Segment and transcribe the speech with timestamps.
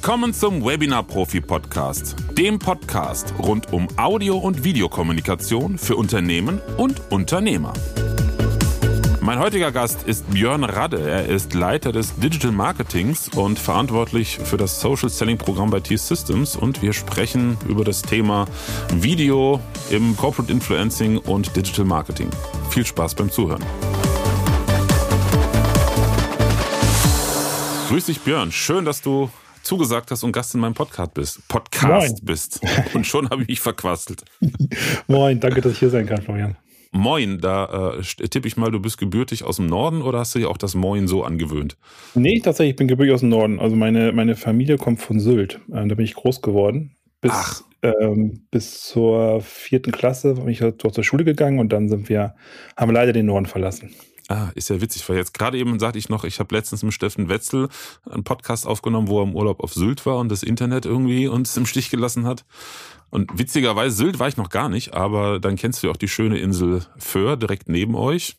[0.00, 7.10] Willkommen zum Webinar Profi Podcast, dem Podcast rund um Audio- und Videokommunikation für Unternehmen und
[7.10, 7.72] Unternehmer.
[9.20, 11.00] Mein heutiger Gast ist Björn Radde.
[11.00, 16.54] Er ist Leiter des Digital Marketings und verantwortlich für das Social Selling Programm bei T-Systems.
[16.54, 18.46] Und wir sprechen über das Thema
[18.94, 19.60] Video
[19.90, 22.30] im Corporate Influencing und Digital Marketing.
[22.70, 23.64] Viel Spaß beim Zuhören.
[27.88, 28.52] Grüß dich, Björn.
[28.52, 29.28] Schön, dass du
[29.68, 31.46] zugesagt hast und Gast in meinem Podcast bist.
[31.46, 32.24] Podcast Moin.
[32.24, 32.60] bist.
[32.94, 34.24] Und schon habe ich mich verquastelt.
[35.06, 36.56] Moin, danke, dass ich hier sein kann, Florian.
[36.90, 40.38] Moin, da äh, tippe ich mal, du bist gebürtig aus dem Norden oder hast du
[40.38, 41.76] dir auch das Moin so angewöhnt?
[42.14, 43.60] Nee, tatsächlich, ich bin gebürtig aus dem Norden.
[43.60, 45.60] Also meine, meine Familie kommt von Sylt.
[45.68, 46.96] Äh, da bin ich groß geworden.
[47.20, 52.08] Bis, ähm, bis zur vierten Klasse bin ich dort zur Schule gegangen und dann sind
[52.08, 52.34] wir,
[52.74, 53.94] haben wir leider den Norden verlassen.
[54.30, 56.92] Ah, ist ja witzig, weil jetzt gerade eben sagte ich noch, ich habe letztens mit
[56.92, 57.68] Steffen Wetzel
[58.08, 61.56] einen Podcast aufgenommen, wo er im Urlaub auf Sylt war und das Internet irgendwie uns
[61.56, 62.44] im Stich gelassen hat.
[63.08, 66.38] Und witzigerweise, Sylt war ich noch gar nicht, aber dann kennst du auch die schöne
[66.38, 68.36] Insel Föhr direkt neben euch.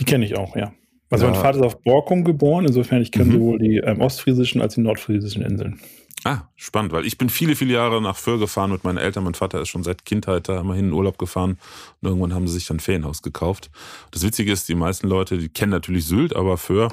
[0.00, 0.72] Die kenne ich auch, ja.
[1.10, 1.32] Also ja.
[1.32, 3.32] mein Vater ist auf Borkum geboren, insofern ich kenne mhm.
[3.32, 5.80] sowohl die ähm, ostfriesischen als die nordfriesischen Inseln.
[6.28, 9.24] Ah, spannend, weil ich bin viele, viele Jahre nach Föhr gefahren mit meinen Eltern.
[9.24, 11.56] Mein Vater ist schon seit Kindheit da immer hin in Urlaub gefahren
[12.02, 13.70] und irgendwann haben sie sich dann ein Ferienhaus gekauft.
[14.10, 16.88] Das Witzige ist, die meisten Leute, die kennen natürlich Sylt, aber Föhr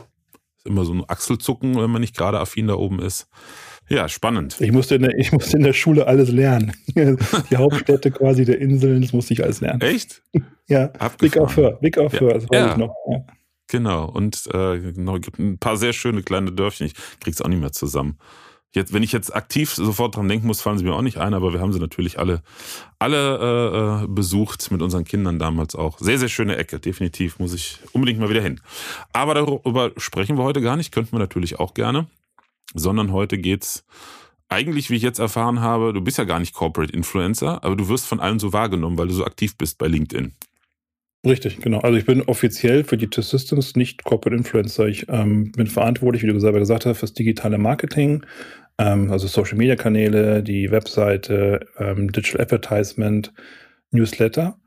[0.56, 3.28] ist immer so ein Achselzucken, wenn man nicht gerade affin da oben ist.
[3.90, 4.56] Ja, spannend.
[4.62, 6.72] Ich musste in der, ich musste in der Schule alles lernen.
[6.96, 9.82] Die Hauptstädte quasi der Inseln, das musste ich alles lernen.
[9.82, 10.24] Echt?
[10.68, 11.18] Ja, Abgefahren.
[11.20, 12.72] Big auf Föhr, Big auf Föhr, das weiß ja.
[12.72, 12.96] ich noch.
[13.12, 13.24] Ja.
[13.68, 16.88] Genau, und äh, genau, gibt ein paar sehr schöne kleine Dörfchen.
[16.88, 18.18] Ich krieg's auch nicht mehr zusammen.
[18.76, 21.34] Jetzt, wenn ich jetzt aktiv sofort dran denken muss, fallen sie mir auch nicht ein,
[21.34, 22.42] aber wir haben sie natürlich alle,
[23.00, 25.98] alle äh, äh, besucht mit unseren Kindern damals auch.
[25.98, 27.40] Sehr, sehr schöne Ecke, definitiv.
[27.40, 28.60] Muss ich unbedingt mal wieder hin.
[29.14, 32.08] Aber darüber sprechen wir heute gar nicht, könnten wir natürlich auch gerne.
[32.74, 33.86] Sondern heute geht's
[34.50, 37.88] eigentlich, wie ich jetzt erfahren habe, du bist ja gar nicht Corporate Influencer, aber du
[37.90, 40.34] wirst von allen so wahrgenommen, weil du so aktiv bist bei LinkedIn.
[41.26, 41.80] Richtig, genau.
[41.80, 44.86] Also ich bin offiziell für die T-Systems nicht Corporate Influencer.
[44.86, 48.24] Ich ähm, bin verantwortlich, wie du selber gesagt hast, fürs digitale Marketing,
[48.78, 53.34] ähm, also Social Media Kanäle, die Webseite, ähm, Digital Advertisement,
[53.92, 54.58] Newsletter,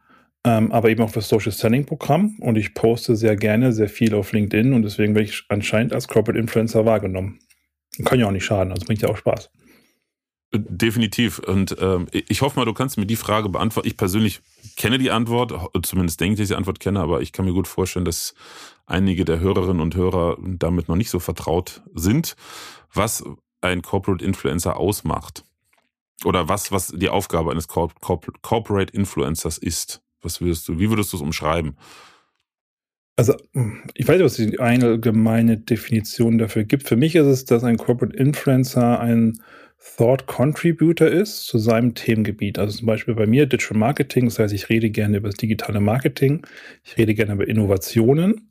[0.45, 2.37] ähm, aber eben auch das Social Selling Programm.
[2.41, 6.09] Und ich poste sehr gerne sehr viel auf LinkedIn und deswegen werde ich anscheinend als
[6.09, 7.41] Corporate Influencer wahrgenommen.
[8.05, 9.51] Kann ja auch nicht schaden, also bringt ja auch Spaß.
[10.51, 11.41] Definitiv.
[11.41, 13.87] Und ähm, ich hoffe mal, du kannst mir die Frage beantworten.
[13.87, 14.41] Ich persönlich
[14.77, 15.53] kenne die Antwort,
[15.83, 18.35] zumindest denke ich, dass ich die Antwort kenne, aber ich kann mir gut vorstellen, dass
[18.87, 22.35] einige der Hörerinnen und Hörer damit noch nicht so vertraut sind.
[22.95, 23.25] Was
[23.61, 25.45] ein Corporate Influencer ausmacht.
[26.25, 30.03] Oder was, was die Aufgabe eines Corporate Influencers ist.
[30.21, 31.77] Was würdest du, wie würdest du es umschreiben?
[33.17, 33.35] Also,
[33.95, 36.89] ich weiß nicht, was die allgemeine Definition dafür gibt.
[36.89, 39.41] Für mich ist es, dass ein Corporate Influencer ein
[39.97, 42.59] Thought Contributor ist zu seinem Themengebiet.
[42.59, 45.81] Also zum Beispiel bei mir Digital Marketing, das heißt, ich rede gerne über das digitale
[45.81, 46.45] Marketing,
[46.85, 48.51] ich rede gerne über Innovationen.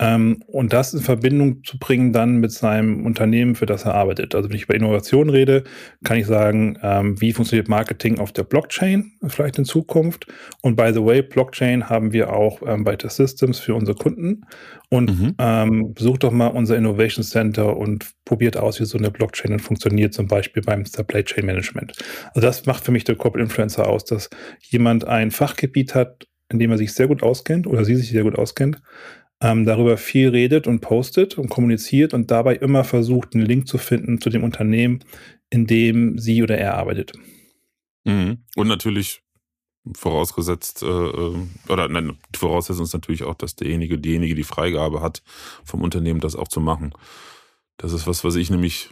[0.00, 4.34] Ähm, und das in Verbindung zu bringen dann mit seinem Unternehmen, für das er arbeitet.
[4.34, 5.64] Also wenn ich über Innovation rede,
[6.04, 10.26] kann ich sagen, ähm, wie funktioniert Marketing auf der Blockchain vielleicht in Zukunft.
[10.62, 14.42] Und by the way, Blockchain haben wir auch ähm, bei The Systems für unsere Kunden.
[14.90, 15.34] Und mhm.
[15.38, 19.60] ähm, besucht doch mal unser Innovation Center und probiert aus, wie so eine Blockchain dann
[19.60, 21.92] funktioniert, zum Beispiel beim Supply Chain Management.
[22.28, 24.30] Also das macht für mich der Corporate Influencer aus, dass
[24.62, 28.22] jemand ein Fachgebiet hat, in dem er sich sehr gut auskennt oder sie sich sehr
[28.22, 28.80] gut auskennt,
[29.40, 33.78] ähm, darüber viel redet und postet und kommuniziert und dabei immer versucht, einen Link zu
[33.78, 35.04] finden zu dem Unternehmen,
[35.50, 37.12] in dem sie oder er arbeitet.
[38.04, 38.38] Mhm.
[38.56, 39.22] Und natürlich
[39.96, 41.36] vorausgesetzt, äh, äh,
[41.68, 45.22] oder nein, die Voraussetzung ist natürlich auch, dass derjenige, diejenige die Freigabe hat,
[45.64, 46.92] vom Unternehmen das auch zu machen.
[47.76, 48.90] Das ist was, was ich nämlich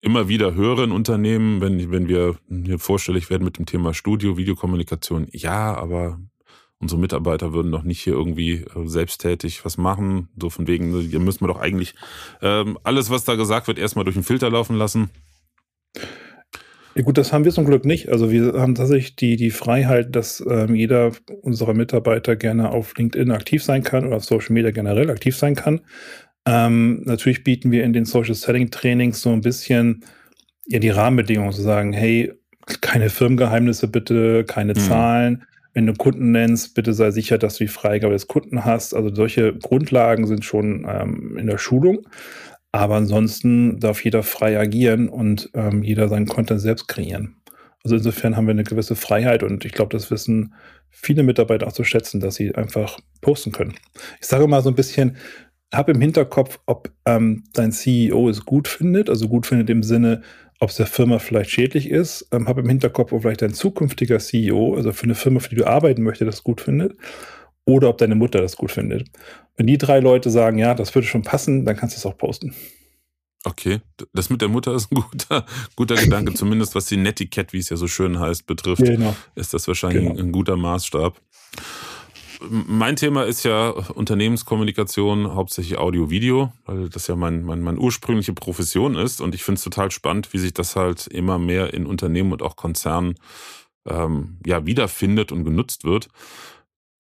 [0.00, 4.36] immer wieder höre in Unternehmen, wenn, wenn wir hier vorstellig werden mit dem Thema Studio,
[4.36, 5.28] Videokommunikation.
[5.32, 6.20] Ja, aber
[6.80, 10.28] unsere Mitarbeiter würden doch nicht hier irgendwie äh, selbsttätig was machen.
[10.40, 11.94] So von wegen, ne, hier müssen wir doch eigentlich
[12.42, 15.10] ähm, alles, was da gesagt wird, erstmal durch den Filter laufen lassen.
[16.96, 18.08] Ja gut, das haben wir zum Glück nicht.
[18.08, 21.12] Also wir haben tatsächlich die, die Freiheit, dass ähm, jeder
[21.42, 25.56] unserer Mitarbeiter gerne auf LinkedIn aktiv sein kann oder auf Social Media generell aktiv sein
[25.56, 25.80] kann.
[26.46, 30.04] Ähm, natürlich bieten wir in den Social Selling Trainings so ein bisschen
[30.66, 32.32] ja, die Rahmenbedingungen zu sagen, hey,
[32.80, 34.78] keine Firmengeheimnisse bitte, keine mhm.
[34.78, 35.44] Zahlen,
[35.74, 38.94] wenn du Kunden nennst, bitte sei sicher, dass du die Freigabe des Kunden hast.
[38.94, 42.06] Also solche Grundlagen sind schon ähm, in der Schulung.
[42.72, 47.36] Aber ansonsten darf jeder frei agieren und ähm, jeder seinen Content selbst kreieren.
[47.84, 50.54] Also insofern haben wir eine gewisse Freiheit und ich glaube, das wissen
[50.90, 53.74] viele Mitarbeiter auch zu schätzen, dass sie einfach posten können.
[54.20, 55.16] Ich sage mal so ein bisschen,
[55.72, 60.22] hab im Hinterkopf, ob ähm, dein CEO es gut findet, also gut findet im Sinne,
[60.60, 62.28] ob es der Firma vielleicht schädlich ist.
[62.32, 65.56] Ähm, hab im Hinterkopf, ob vielleicht dein zukünftiger CEO, also für eine Firma, für die
[65.56, 66.96] du arbeiten möchtest, das gut findet.
[67.64, 69.08] Oder ob deine Mutter das gut findet.
[69.56, 72.18] Wenn die drei Leute sagen, ja, das würde schon passen, dann kannst du es auch
[72.18, 72.54] posten.
[73.44, 73.80] Okay,
[74.14, 75.44] das mit der Mutter ist ein guter,
[75.76, 79.14] guter Gedanke, zumindest was die Netiquette, wie es ja so schön heißt, betrifft, genau.
[79.34, 80.18] ist das wahrscheinlich genau.
[80.18, 81.20] ein guter Maßstab.
[82.48, 88.96] Mein Thema ist ja Unternehmenskommunikation, hauptsächlich Audio-Video, weil das ja mein, mein, meine ursprüngliche Profession
[88.96, 92.32] ist und ich finde es total spannend, wie sich das halt immer mehr in Unternehmen
[92.32, 93.14] und auch Konzernen
[93.86, 96.08] ähm, ja wiederfindet und genutzt wird.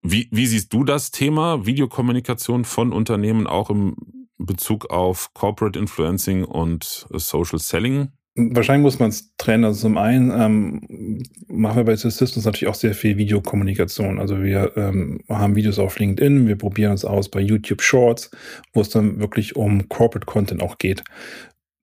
[0.02, 3.96] Wie, wie siehst du das Thema Videokommunikation von Unternehmen auch im
[4.38, 8.12] Bezug auf Corporate Influencing und Social Selling?
[8.34, 9.64] Wahrscheinlich muss man es trennen.
[9.64, 14.19] Also zum einen ähm, machen wir bei Systems natürlich auch sehr viel Videokommunikation.
[14.19, 18.31] Also wir ähm, haben Videos auf LinkedIn, wir probieren es aus bei YouTube Shorts,
[18.73, 21.05] wo es dann wirklich um Corporate Content auch geht.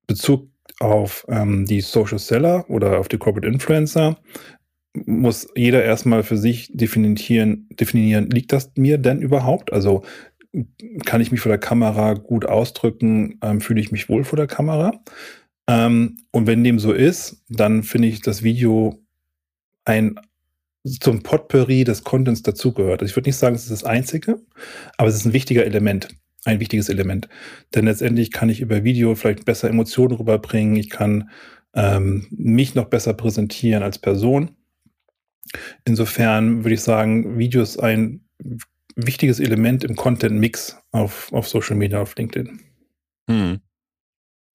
[0.08, 0.50] Bezug
[0.80, 4.18] auf ähm, die Social Seller oder auf die Corporate Influencer
[5.06, 9.72] muss jeder erstmal für sich definieren, definieren, liegt das mir denn überhaupt?
[9.72, 10.04] Also
[11.06, 14.48] kann ich mich vor der Kamera gut ausdrücken, ähm, fühle ich mich wohl vor der
[14.48, 15.00] Kamera.
[15.70, 19.00] Ähm, und wenn dem so ist, dann finde ich das Video
[19.86, 20.20] ein
[21.00, 23.02] zum Potpourri des Contents dazugehört.
[23.02, 24.42] Also ich würde nicht sagen, es ist das einzige,
[24.98, 26.08] aber es ist ein wichtiger Element,
[26.46, 27.30] ein wichtiges Element.
[27.76, 31.30] Denn letztendlich kann ich über Video vielleicht besser Emotionen rüberbringen, ich kann
[31.76, 34.52] ähm, mich noch besser präsentieren als Person.
[35.86, 38.22] Insofern würde ich sagen, Video ist ein
[38.96, 42.60] wichtiges Element im Content-Mix auf, auf Social Media, auf LinkedIn.
[43.30, 43.60] Hm.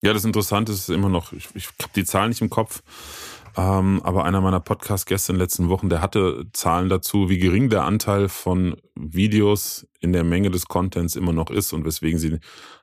[0.05, 2.83] Ja, das Interessante ist immer noch, ich, ich habe die Zahlen nicht im Kopf,
[3.57, 7.71] ähm, aber einer meiner Podcast-Gäste in den letzten Wochen, der hatte Zahlen dazu, wie gering
[7.71, 12.39] der Anteil von Videos in der Menge des Contents immer noch ist und weswegen sie,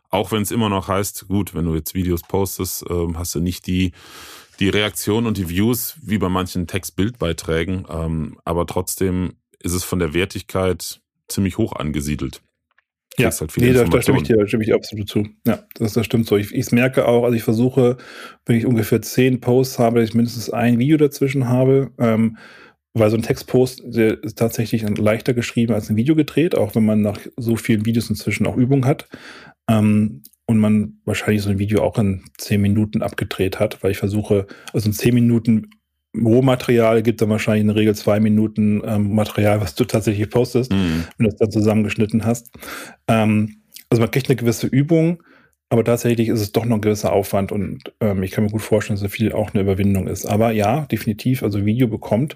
[0.09, 3.39] auch wenn es immer noch heißt, gut, wenn du jetzt Videos postest, ähm, hast du
[3.39, 3.91] nicht die
[4.59, 9.99] die Reaktion und die Views wie bei manchen Text-Bild-Beiträgen, ähm, aber trotzdem ist es von
[9.99, 12.41] der Wertigkeit ziemlich hoch angesiedelt.
[13.17, 15.27] Ja, halt nee, da, da, stimme ich dir da stimme ich absolut zu.
[15.45, 16.37] Ja, das, das stimmt so.
[16.37, 17.97] Ich, ich merke auch, also ich versuche,
[18.45, 22.37] wenn ich ungefähr zehn Posts habe, dass ich mindestens ein Video dazwischen habe, ähm,
[22.93, 26.85] weil so ein Textpost der ist tatsächlich leichter geschrieben als ein Video gedreht, auch wenn
[26.85, 29.07] man nach so vielen Videos inzwischen auch Übung hat.
[29.69, 33.97] Ähm, und man wahrscheinlich so ein Video auch in zehn Minuten abgedreht hat, weil ich
[33.97, 35.69] versuche, also in zehn Minuten
[36.15, 40.71] Rohmaterial gibt dann wahrscheinlich in der Regel zwei Minuten ähm, Material, was du tatsächlich postest,
[40.71, 41.05] mhm.
[41.17, 42.49] wenn du es dann zusammengeschnitten hast.
[43.07, 45.23] Ähm, also man kriegt eine gewisse Übung,
[45.69, 48.61] aber tatsächlich ist es doch noch ein gewisser Aufwand und ähm, ich kann mir gut
[48.61, 50.25] vorstellen, dass so viel auch eine Überwindung ist.
[50.25, 52.35] Aber ja, definitiv, also Video bekommt,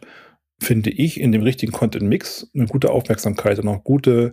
[0.61, 4.31] finde ich, in dem richtigen Content-Mix eine gute Aufmerksamkeit und auch gute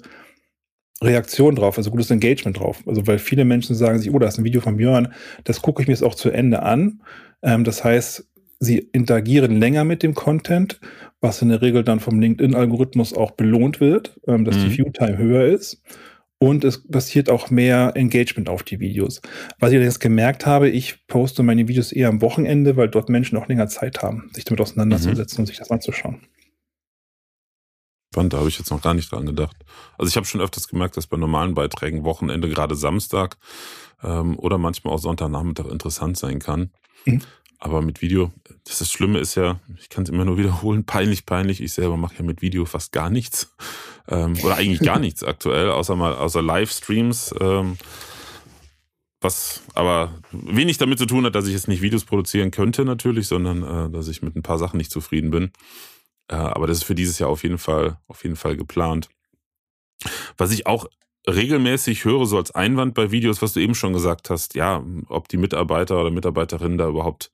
[1.03, 2.85] Reaktion drauf, also gutes Engagement drauf.
[2.87, 5.12] Also weil viele Menschen sagen sich, oh, da ist ein Video von Björn,
[5.43, 7.03] das gucke ich mir jetzt auch zu Ende an.
[7.43, 8.29] Ähm, das heißt,
[8.62, 10.81] sie interagieren länger mit dem Content,
[11.20, 14.61] was in der Regel dann vom LinkedIn-Algorithmus auch belohnt wird, ähm, dass mhm.
[14.69, 15.82] die View-Time höher ist.
[16.38, 19.20] Und es passiert auch mehr Engagement auf die Videos.
[19.61, 23.37] Was ich jetzt gemerkt habe, ich poste meine Videos eher am Wochenende, weil dort Menschen
[23.38, 25.43] auch länger Zeit haben, sich damit auseinanderzusetzen mhm.
[25.43, 26.20] und sich das anzuschauen.
[28.13, 29.56] Spannend, da habe ich jetzt noch gar nicht dran gedacht.
[29.98, 33.39] Also ich habe schon öfters gemerkt, dass bei normalen Beiträgen Wochenende, gerade Samstag
[34.03, 36.70] ähm, oder manchmal auch Sonntagnachmittag interessant sein kann.
[37.06, 37.22] Mhm.
[37.64, 38.32] Aber mit Video,
[38.64, 41.60] das, das Schlimme ist ja, ich kann es immer nur wiederholen, peinlich, peinlich.
[41.62, 43.54] Ich selber mache ja mit Video fast gar nichts.
[44.08, 47.32] Ähm, oder eigentlich gar nichts aktuell, außer mal außer Livestreams.
[47.40, 47.78] Ähm,
[49.20, 53.28] was aber wenig damit zu tun hat, dass ich jetzt nicht Videos produzieren könnte natürlich,
[53.28, 55.52] sondern äh, dass ich mit ein paar Sachen nicht zufrieden bin.
[56.26, 59.08] Äh, aber das ist für dieses Jahr auf jeden Fall, auf jeden Fall geplant.
[60.36, 60.86] Was ich auch
[61.29, 65.29] regelmäßig höre, so als Einwand bei Videos, was du eben schon gesagt hast, ja, ob
[65.29, 67.31] die Mitarbeiter oder Mitarbeiterinnen da überhaupt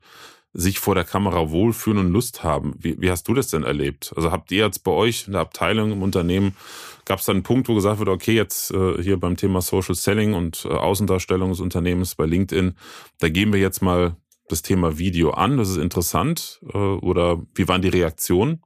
[0.52, 2.74] sich vor der Kamera wohlfühlen und Lust haben.
[2.78, 4.12] Wie, wie hast du das denn erlebt?
[4.16, 6.56] Also habt ihr jetzt bei euch in der Abteilung im Unternehmen,
[7.04, 9.94] gab es da einen Punkt, wo gesagt wird, okay, jetzt äh, hier beim Thema Social
[9.94, 12.74] Selling und äh, Außendarstellung des Unternehmens bei LinkedIn,
[13.18, 14.16] da gehen wir jetzt mal
[14.48, 16.60] das Thema Video an, das ist interessant.
[16.72, 18.62] Äh, oder wie waren die Reaktionen?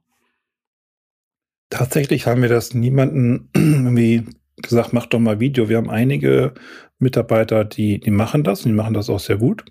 [1.69, 4.23] Tatsächlich haben wir das niemanden irgendwie
[4.57, 5.69] gesagt, mach doch mal Video.
[5.69, 6.53] Wir haben einige
[6.99, 9.65] Mitarbeiter, die, die machen das und die machen das auch sehr gut.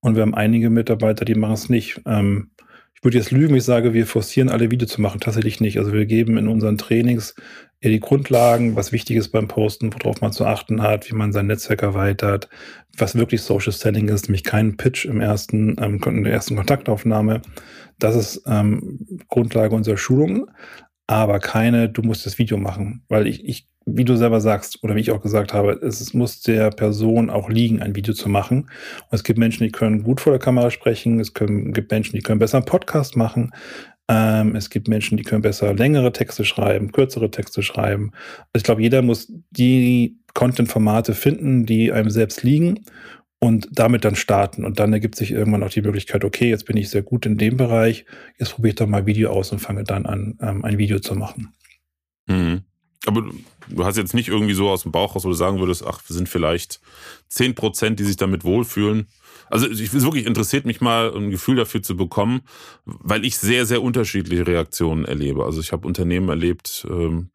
[0.00, 2.00] Und wir haben einige Mitarbeiter, die machen es nicht.
[2.06, 2.50] Ähm,
[2.94, 5.20] ich würde jetzt lügen, ich sage, wir forcieren alle Video zu machen.
[5.20, 5.78] Tatsächlich nicht.
[5.78, 7.34] Also wir geben in unseren Trainings
[7.80, 11.32] eher die Grundlagen, was wichtig ist beim Posten, worauf man zu achten hat, wie man
[11.32, 12.48] sein Netzwerk erweitert,
[12.96, 17.42] was wirklich Social Selling ist, nämlich keinen Pitch im ersten, ähm, in der ersten Kontaktaufnahme.
[17.98, 20.46] Das ist ähm, Grundlage unserer Schulungen
[21.06, 23.04] aber keine, du musst das Video machen.
[23.08, 26.40] Weil ich, ich wie du selber sagst, oder wie ich auch gesagt habe, es muss
[26.40, 28.62] der Person auch liegen, ein Video zu machen.
[28.62, 32.16] Und es gibt Menschen, die können gut vor der Kamera sprechen, es können, gibt Menschen,
[32.16, 33.52] die können besser einen Podcast machen,
[34.08, 38.12] ähm, es gibt Menschen, die können besser längere Texte schreiben, kürzere Texte schreiben.
[38.54, 42.84] Ich glaube, jeder muss die Content-Formate finden, die einem selbst liegen
[43.38, 44.64] und damit dann starten.
[44.64, 47.38] Und dann ergibt sich irgendwann auch die Möglichkeit, okay, jetzt bin ich sehr gut in
[47.38, 48.04] dem Bereich,
[48.38, 51.14] jetzt probiere ich doch mal Video aus und fange dann an, ähm, ein Video zu
[51.14, 51.54] machen.
[52.26, 52.62] Mhm.
[53.06, 53.24] Aber
[53.68, 56.00] du hast jetzt nicht irgendwie so aus dem Bauch raus, wo du sagen würdest, ach,
[56.06, 56.80] wir sind vielleicht
[57.28, 59.08] zehn Prozent, die sich damit wohlfühlen.
[59.50, 62.42] Also ich wirklich interessiert mich mal, ein Gefühl dafür zu bekommen,
[62.84, 65.44] weil ich sehr, sehr unterschiedliche Reaktionen erlebe.
[65.44, 67.30] Also ich habe Unternehmen erlebt, ähm,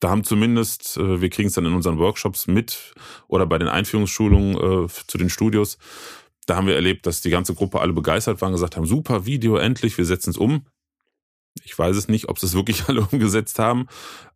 [0.00, 2.94] da haben zumindest, äh, wir kriegen es dann in unseren Workshops mit
[3.28, 5.78] oder bei den Einführungsschulungen äh, zu den Studios,
[6.46, 9.56] da haben wir erlebt, dass die ganze Gruppe alle begeistert waren, gesagt haben, super Video,
[9.56, 10.66] endlich, wir setzen es um.
[11.64, 13.86] Ich weiß es nicht, ob sie es wirklich alle umgesetzt haben.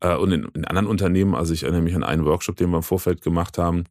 [0.00, 2.78] Äh, und in, in, anderen Unternehmen, also ich erinnere mich an einen Workshop, den wir
[2.78, 3.84] im Vorfeld gemacht haben.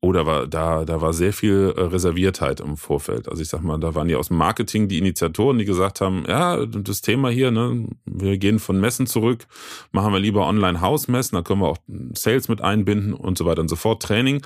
[0.00, 3.26] Oh, da war, da, da war sehr viel äh, Reserviertheit im Vorfeld.
[3.28, 6.24] Also ich sag mal, da waren ja aus dem Marketing die Initiatoren, die gesagt haben,
[6.28, 9.46] ja, das Thema hier, ne, wir gehen von Messen zurück,
[9.92, 11.78] machen wir lieber Online-Hausmessen, da können wir auch
[12.12, 14.44] Sales mit einbinden und so weiter und so fort, Training.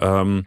[0.00, 0.46] Ähm,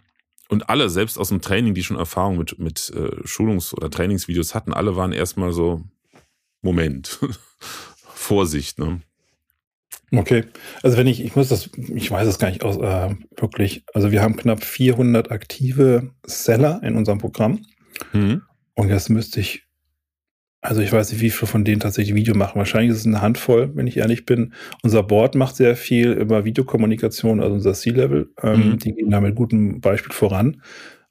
[0.49, 4.55] und alle, selbst aus dem Training, die schon Erfahrung mit, mit äh, Schulungs- oder Trainingsvideos
[4.55, 5.83] hatten, alle waren erstmal so,
[6.61, 7.19] Moment.
[8.13, 9.01] Vorsicht, ne?
[10.11, 10.45] Okay,
[10.83, 14.11] also wenn ich, ich muss das, ich weiß es gar nicht aus, äh, wirklich, also
[14.11, 17.61] wir haben knapp 400 aktive Seller in unserem Programm
[18.13, 18.41] mhm.
[18.73, 19.63] und jetzt müsste ich,
[20.61, 22.57] also ich weiß nicht, wie viele von denen tatsächlich Video machen.
[22.57, 24.53] Wahrscheinlich ist es eine Handvoll, wenn ich ehrlich bin.
[24.81, 28.31] Unser Board macht sehr viel über Videokommunikation, also unser C-Level.
[28.41, 28.79] Ähm, mhm.
[28.79, 30.61] Die gehen da mit gutem Beispiel voran.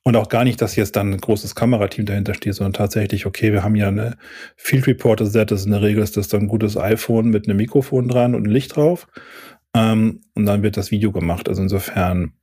[0.06, 3.52] Und auch gar nicht, dass jetzt dann ein großes Kamerateam dahinter steht, sondern tatsächlich, okay,
[3.52, 4.16] wir haben ja eine
[4.54, 7.48] Field Reporter Set, das ist in der Regel ist das dann ein gutes iPhone mit
[7.48, 9.08] einem Mikrofon dran und ein Licht drauf.
[9.74, 11.48] Ähm, und dann wird das Video gemacht.
[11.48, 12.34] Also insofern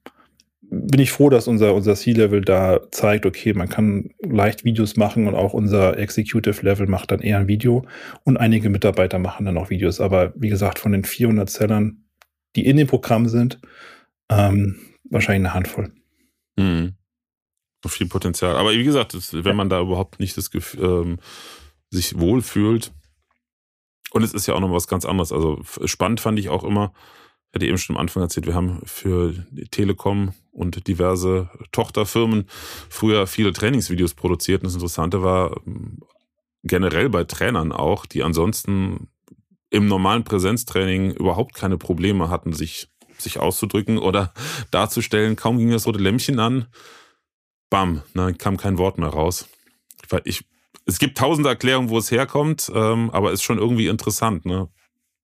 [0.60, 5.26] bin ich froh, dass unser, unser C-Level da zeigt, okay, man kann leicht Videos machen
[5.30, 7.86] und auch unser Executive-Level macht dann eher ein Video
[8.26, 10.02] und einige Mitarbeiter machen dann auch Videos.
[10.02, 12.04] Aber wie gesagt, von den 400 Sellern,
[12.58, 13.62] die in dem Programm sind,
[14.30, 15.94] ähm, wahrscheinlich eine Handvoll.
[16.58, 16.96] Mhm
[17.90, 18.56] viel Potenzial.
[18.56, 21.20] Aber wie gesagt, wenn man da überhaupt nicht das Gefühl, ähm,
[21.90, 22.92] sich wohlfühlt,
[24.12, 25.32] und es ist ja auch noch was ganz anderes.
[25.32, 26.94] Also spannend fand ich auch immer,
[27.50, 29.34] ich hatte eben schon am Anfang erzählt, wir haben für
[29.72, 32.46] Telekom und diverse Tochterfirmen
[32.90, 34.62] früher viele Trainingsvideos produziert.
[34.62, 36.00] Und das Interessante war ähm,
[36.64, 39.08] generell bei Trainern auch, die ansonsten
[39.70, 44.34] im normalen Präsenztraining überhaupt keine Probleme hatten, sich, sich auszudrücken oder
[44.72, 45.36] darzustellen.
[45.36, 46.68] Kaum ging das rote Lämpchen an
[47.74, 49.50] bam, ne, kam kein Wort mehr raus.
[50.26, 50.46] Ich,
[50.86, 54.46] es gibt tausende Erklärungen, wo es herkommt, ähm, aber ist schon irgendwie interessant.
[54.46, 54.68] Ne?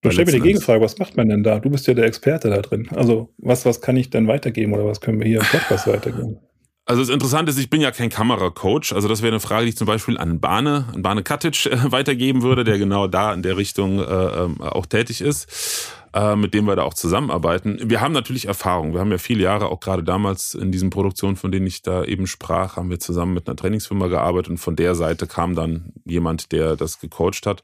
[0.02, 1.60] Du stell mir die Gegenfrage, was macht man denn da?
[1.60, 2.90] Du bist ja der Experte da drin.
[2.96, 6.40] Also was, was kann ich denn weitergeben oder was können wir hier im Podcast weitergeben?
[6.86, 8.94] Also das Interessante ist, ich bin ja kein Kameracoach.
[8.96, 11.92] Also das wäre eine Frage, die ich zum Beispiel an Bane, an Bane Katic äh,
[11.92, 16.54] weitergeben würde, der genau da in der Richtung äh, ähm, auch tätig ist äh, mit
[16.54, 17.80] dem wir da auch zusammenarbeiten.
[17.90, 18.94] Wir haben natürlich Erfahrung.
[18.94, 22.04] Wir haben ja viele Jahre, auch gerade damals in diesen Produktionen, von denen ich da
[22.04, 25.94] eben sprach, haben wir zusammen mit einer Trainingsfirma gearbeitet und von der Seite kam dann
[26.06, 27.64] jemand, der das gecoacht hat.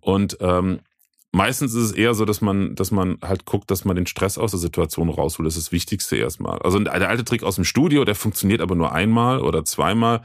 [0.00, 0.80] Und ähm,
[1.36, 4.38] Meistens ist es eher so, dass man, dass man halt guckt, dass man den Stress
[4.38, 5.46] aus der Situation rausholt.
[5.46, 6.58] Das ist das Wichtigste erstmal.
[6.60, 10.22] Also der alte Trick aus dem Studio, der funktioniert aber nur einmal oder zweimal,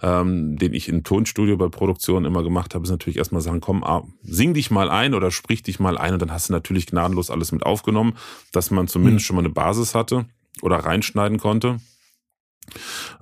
[0.00, 3.84] ähm, den ich im Tonstudio bei Produktionen immer gemacht habe, ist natürlich erstmal sagen, komm,
[3.84, 6.86] ah, sing dich mal ein oder sprich dich mal ein und dann hast du natürlich
[6.86, 8.16] gnadenlos alles mit aufgenommen,
[8.50, 9.26] dass man zumindest mhm.
[9.26, 10.24] schon mal eine Basis hatte
[10.62, 11.76] oder reinschneiden konnte.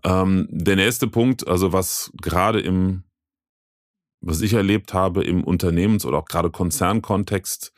[0.05, 3.03] Ähm, der nächste Punkt, also was gerade im
[4.23, 7.73] was ich erlebt habe im Unternehmens- oder auch gerade Konzernkontext,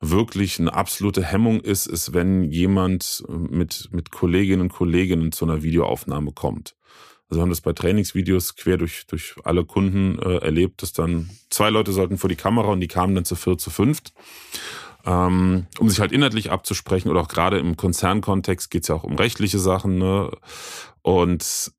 [0.00, 5.62] wirklich eine absolute Hemmung ist, ist, wenn jemand mit, mit Kolleginnen und Kollegen zu einer
[5.62, 6.74] Videoaufnahme kommt.
[7.28, 11.30] Also wir haben das bei Trainingsvideos quer durch, durch alle Kunden äh, erlebt, dass dann
[11.50, 14.14] zwei Leute sollten vor die Kamera und die kamen dann zu vier, zu fünft.
[15.04, 19.04] Ähm, um sich halt inhaltlich abzusprechen oder auch gerade im Konzernkontext geht es ja auch
[19.04, 19.98] um rechtliche Sachen.
[19.98, 20.30] Ne?
[21.02, 21.72] Und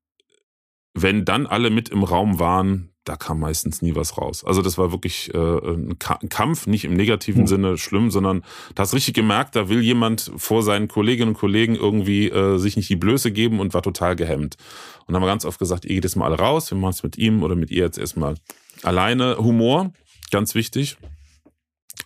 [0.94, 4.44] wenn dann alle mit im Raum waren, da kam meistens nie was raus.
[4.44, 7.46] Also das war wirklich äh, ein, Kampf, nicht im negativen mhm.
[7.46, 8.44] Sinne schlimm, sondern
[8.74, 12.76] da hast richtig gemerkt, da will jemand vor seinen Kolleginnen und Kollegen irgendwie äh, sich
[12.76, 14.56] nicht die Blöße geben und war total gehemmt.
[15.00, 16.92] Und dann haben wir ganz oft gesagt, ihr geht jetzt mal alle raus, wir machen
[16.92, 18.36] es mit ihm oder mit ihr jetzt erstmal
[18.82, 19.36] alleine.
[19.38, 19.92] Humor,
[20.30, 20.96] ganz wichtig.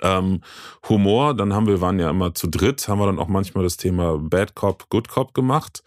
[0.02, 0.40] Ähm,
[0.88, 3.76] Humor, dann haben wir, waren ja immer zu dritt, haben wir dann auch manchmal das
[3.76, 5.82] Thema Bad Cop, Good Cop gemacht.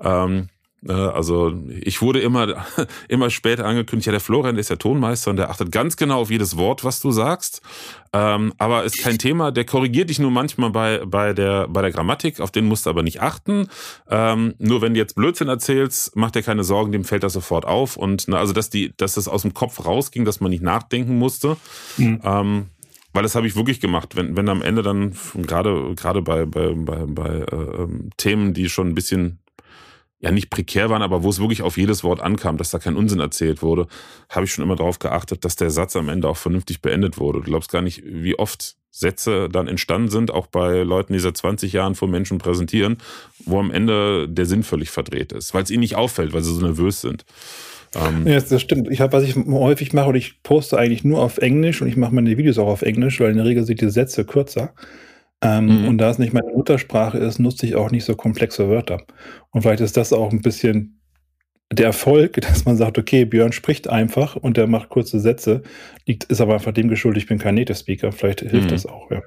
[0.00, 0.48] Ähm,
[0.86, 2.64] Also ich wurde immer,
[3.08, 6.20] immer später angekündigt, ja, der Florian der ist ja Tonmeister und der achtet ganz genau
[6.20, 7.60] auf jedes Wort, was du sagst.
[8.12, 11.92] Ähm, aber ist kein Thema, der korrigiert dich nur manchmal bei, bei, der, bei der
[11.92, 13.68] Grammatik, auf den musst du aber nicht achten.
[14.08, 17.66] Ähm, nur wenn du jetzt Blödsinn erzählst, macht dir keine Sorgen, dem fällt das sofort
[17.66, 17.96] auf.
[17.96, 21.18] Und na, also, dass, die, dass das aus dem Kopf rausging, dass man nicht nachdenken
[21.18, 21.56] musste.
[21.98, 22.20] Mhm.
[22.24, 22.66] Ähm,
[23.12, 24.16] weil das habe ich wirklich gemacht.
[24.16, 28.88] Wenn, wenn am Ende dann gerade gerade bei bei bei, bei äh, Themen, die schon
[28.88, 29.40] ein bisschen
[30.20, 32.96] ja nicht prekär waren, aber wo es wirklich auf jedes Wort ankam, dass da kein
[32.96, 33.86] Unsinn erzählt wurde,
[34.28, 37.40] habe ich schon immer darauf geachtet, dass der Satz am Ende auch vernünftig beendet wurde.
[37.40, 41.36] Du glaubst gar nicht, wie oft Sätze dann entstanden sind, auch bei Leuten, die seit
[41.36, 42.98] 20 Jahren vor Menschen präsentieren,
[43.44, 46.54] wo am Ende der Sinn völlig verdreht ist, weil es ihnen nicht auffällt, weil sie
[46.54, 47.24] so nervös sind.
[47.94, 48.88] Ähm, ja, das stimmt.
[48.90, 51.96] Ich habe, was ich häufig mache, und ich poste eigentlich nur auf Englisch und ich
[51.96, 54.74] mache meine Videos auch auf Englisch, weil in der Regel sind die Sätze kürzer.
[55.42, 55.88] Ähm, mhm.
[55.88, 59.02] Und da es nicht meine Muttersprache ist, nutze ich auch nicht so komplexe Wörter.
[59.50, 61.00] Und vielleicht ist das auch ein bisschen
[61.72, 65.62] der Erfolg, dass man sagt, okay, Björn spricht einfach und der macht kurze Sätze,
[66.06, 68.12] liegt, ist aber einfach dem geschuldet, ich bin kein Native Speaker.
[68.12, 68.68] Vielleicht hilft mhm.
[68.68, 69.22] das auch, ja.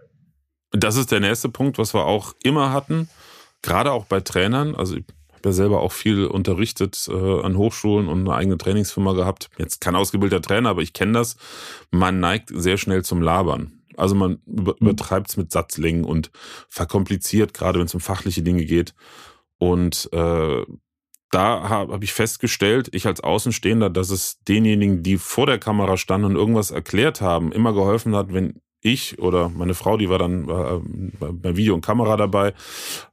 [0.72, 3.08] Das ist der nächste Punkt, was wir auch immer hatten,
[3.62, 4.76] gerade auch bei Trainern.
[4.76, 9.14] Also ich habe ja selber auch viel unterrichtet äh, an Hochschulen und eine eigene Trainingsfirma
[9.14, 9.50] gehabt.
[9.60, 11.38] Jetzt kein ausgebildeter Trainer, aber ich kenne das.
[11.92, 13.83] Man neigt sehr schnell zum Labern.
[13.98, 14.74] Also man mhm.
[14.80, 16.32] übertreibt es mit Satzlängen und
[16.70, 18.94] verkompliziert, gerade wenn es um fachliche Dinge geht.
[19.58, 20.64] Und äh,
[21.32, 25.98] da habe hab ich festgestellt, ich als Außenstehender, dass es denjenigen, die vor der Kamera
[25.98, 30.20] standen und irgendwas erklärt haben, immer geholfen hat, wenn ich oder meine Frau, die war
[30.20, 32.54] dann äh, bei Video und Kamera dabei,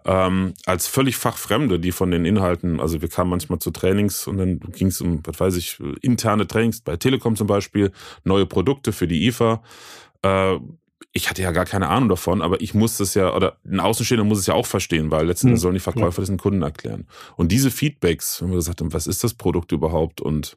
[0.04, 4.38] ähm, als völlig Fachfremde, die von den Inhalten, also wir kamen manchmal zu Trainings und
[4.38, 7.92] dann ging es um, was weiß ich, interne Trainings bei Telekom zum Beispiel,
[8.24, 9.62] neue Produkte für die IFA
[10.22, 10.58] äh,
[11.12, 14.24] ich hatte ja gar keine Ahnung davon, aber ich muss das ja, oder ein Außenstehender
[14.24, 15.62] muss es ja auch verstehen, weil letztendlich mhm.
[15.62, 17.06] sollen die Verkäufer das den Kunden erklären.
[17.36, 20.56] Und diese Feedbacks, wenn wir gesagt haben, was ist das Produkt überhaupt und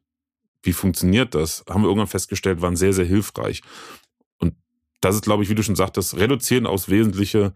[0.62, 3.62] wie funktioniert das, haben wir irgendwann festgestellt, waren sehr, sehr hilfreich.
[4.38, 4.56] Und
[5.02, 7.54] das ist, glaube ich, wie du schon sagtest, reduzieren aufs Wesentliche,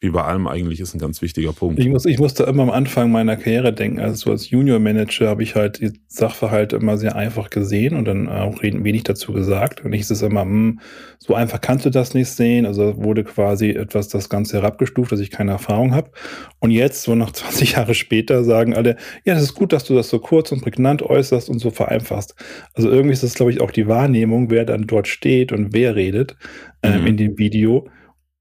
[0.00, 1.80] wie bei allem eigentlich ist ein ganz wichtiger Punkt.
[1.80, 5.28] Ich, muss, ich musste immer am Anfang meiner Karriere denken, also so als Junior Manager
[5.28, 9.84] habe ich halt die Sachverhalte immer sehr einfach gesehen und dann auch wenig dazu gesagt.
[9.84, 10.78] Und ich ist es immer, hm,
[11.18, 12.64] so einfach kannst du das nicht sehen.
[12.64, 16.12] Also wurde quasi etwas das Ganze herabgestuft, dass ich keine Erfahrung habe.
[16.60, 19.96] Und jetzt, so nach 20 Jahre später, sagen alle, ja, das ist gut, dass du
[19.96, 22.36] das so kurz und prägnant äußerst und so vereinfachst.
[22.74, 25.96] Also irgendwie ist das, glaube ich, auch die Wahrnehmung, wer dann dort steht und wer
[25.96, 26.36] redet
[26.84, 27.06] ähm, mhm.
[27.08, 27.88] in dem Video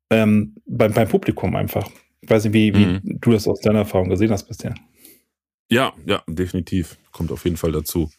[0.09, 1.89] ähm, beim, beim Publikum einfach.
[2.21, 3.01] Ich weiß nicht, wie, wie mhm.
[3.03, 4.75] du das aus deiner Erfahrung gesehen hast bisher.
[5.69, 6.97] Ja, ja, definitiv.
[7.11, 8.09] Kommt auf jeden Fall dazu.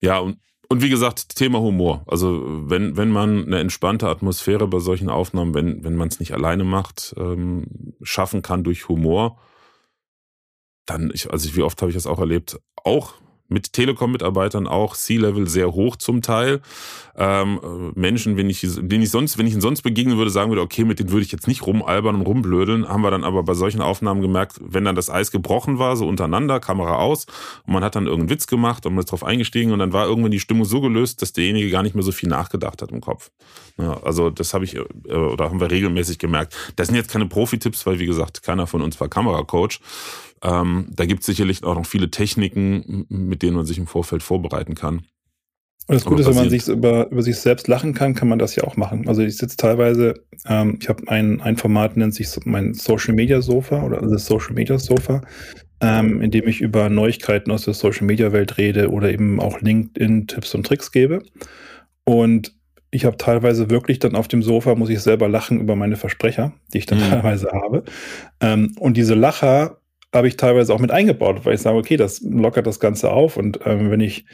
[0.00, 2.04] Ja, und, und wie gesagt, Thema Humor.
[2.06, 6.32] Also wenn, wenn man eine entspannte Atmosphäre bei solchen Aufnahmen, wenn, wenn man es nicht
[6.32, 9.38] alleine macht, ähm, schaffen kann durch Humor,
[10.86, 13.14] dann, ich, also wie oft habe ich das auch erlebt, auch
[13.48, 16.60] mit Telekom-Mitarbeitern auch C-Level sehr hoch zum Teil.
[17.16, 20.62] Ähm, Menschen, wenn ich, denen ich sonst, wenn ich ihnen sonst begegnen würde, sagen würde,
[20.62, 23.54] okay, mit denen würde ich jetzt nicht rumalbern und rumblödeln, haben wir dann aber bei
[23.54, 27.26] solchen Aufnahmen gemerkt, wenn dann das Eis gebrochen war, so untereinander, Kamera aus,
[27.66, 30.06] und man hat dann irgendeinen Witz gemacht und man ist drauf eingestiegen und dann war
[30.06, 33.00] irgendwann die Stimmung so gelöst, dass derjenige gar nicht mehr so viel nachgedacht hat im
[33.00, 33.30] Kopf.
[33.78, 34.80] Ja, also das habe ich, äh,
[35.12, 36.54] oder haben wir regelmäßig gemerkt.
[36.76, 39.80] Das sind jetzt keine Profi-Tipps, weil wie gesagt, keiner von uns war Kameracoach.
[40.42, 44.22] Ähm, da gibt es sicherlich auch noch viele Techniken, mit denen man sich im Vorfeld
[44.22, 45.02] vorbereiten kann.
[45.88, 48.38] Und das Gute ist, wenn man sich über, über sich selbst lachen kann, kann man
[48.38, 49.08] das ja auch machen.
[49.08, 50.14] Also ich sitze teilweise,
[50.46, 54.52] ähm, ich habe ein, ein Format, nennt sich mein Social Media Sofa oder das Social
[54.52, 55.22] Media Sofa,
[55.80, 59.62] ähm, in dem ich über Neuigkeiten aus der Social Media Welt rede oder eben auch
[59.62, 61.22] LinkedIn-Tipps und Tricks gebe.
[62.04, 62.54] Und
[62.90, 66.52] ich habe teilweise wirklich dann auf dem Sofa, muss ich selber lachen über meine Versprecher,
[66.72, 67.04] die ich dann mhm.
[67.10, 67.84] teilweise habe.
[68.40, 69.77] Ähm, und diese Lacher
[70.14, 73.36] habe ich teilweise auch mit eingebaut, weil ich sage, okay, das lockert das Ganze auf
[73.36, 74.24] und ähm, wenn ich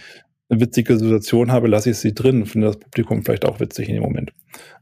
[0.48, 3.88] eine witzige Situation habe, lasse ich sie drin und finde das Publikum vielleicht auch witzig
[3.88, 4.32] in dem Moment.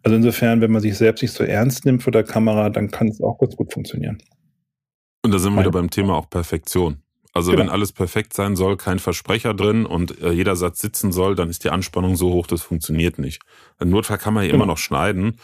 [0.03, 3.09] Also insofern, wenn man sich selbst nicht so ernst nimmt vor der Kamera, dann kann
[3.09, 4.19] es auch ganz gut funktionieren.
[5.25, 7.03] Und da sind wir wieder beim Thema auch Perfektion.
[7.33, 7.63] Also genau.
[7.63, 11.49] wenn alles perfekt sein soll, kein Versprecher drin und äh, jeder Satz sitzen soll, dann
[11.49, 13.41] ist die Anspannung so hoch, das funktioniert nicht.
[13.81, 14.65] Im Notfall kann man ja genau.
[14.65, 15.39] immer noch schneiden.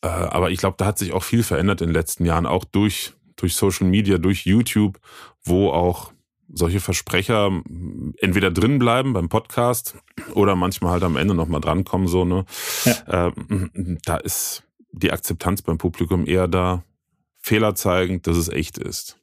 [0.00, 2.64] Äh, aber ich glaube, da hat sich auch viel verändert in den letzten Jahren, auch
[2.64, 5.00] durch durch Social Media, durch YouTube,
[5.44, 6.12] wo auch
[6.52, 7.50] solche Versprecher
[8.18, 9.96] entweder drin bleiben beim Podcast
[10.34, 12.44] oder manchmal halt am Ende nochmal drankommen, so, ne?
[12.84, 13.32] Ja.
[13.36, 16.84] Ähm, da ist die Akzeptanz beim Publikum eher da,
[17.40, 19.17] Fehler zeigen, dass es echt ist.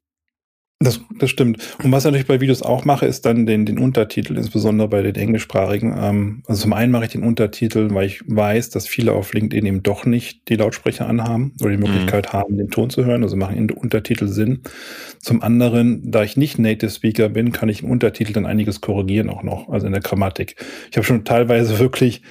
[0.80, 1.78] Das, das stimmt.
[1.82, 5.02] Und was ich natürlich bei Videos auch mache, ist dann den, den Untertitel, insbesondere bei
[5.02, 5.96] den englischsprachigen.
[5.98, 9.66] Ähm, also zum einen mache ich den Untertitel, weil ich weiß, dass viele auf LinkedIn
[9.66, 12.38] eben doch nicht die Lautsprecher anhaben oder die Möglichkeit mhm.
[12.38, 13.24] haben, den Ton zu hören.
[13.24, 14.64] Also machen Untertitel Sinn.
[15.20, 19.30] Zum anderen, da ich nicht Native Speaker bin, kann ich im Untertitel dann einiges korrigieren
[19.30, 20.58] auch noch, also in der Grammatik.
[20.92, 22.22] Ich habe schon teilweise wirklich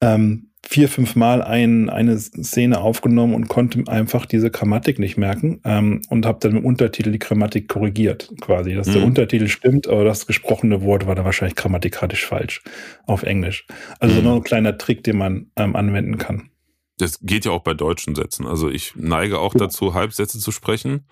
[0.00, 5.60] ähm, vier, fünf Mal ein, eine Szene aufgenommen und konnte einfach diese Grammatik nicht merken
[5.64, 8.74] ähm, und habe dann im Untertitel die Grammatik korrigiert, quasi.
[8.74, 8.92] Dass mhm.
[8.92, 12.62] der Untertitel stimmt, aber das gesprochene Wort war da wahrscheinlich grammatikalisch falsch
[13.06, 13.66] auf Englisch.
[13.98, 14.22] Also mhm.
[14.22, 16.50] nur ein kleiner Trick, den man ähm, anwenden kann.
[16.98, 18.46] Das geht ja auch bei deutschen Sätzen.
[18.46, 21.06] Also ich neige auch dazu, Halbsätze zu sprechen.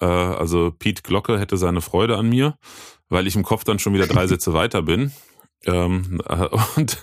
[0.00, 2.56] Äh, also Pete Glocke hätte seine Freude an mir,
[3.08, 5.12] weil ich im Kopf dann schon wieder drei Sätze weiter bin.
[5.66, 7.02] Ähm, äh, und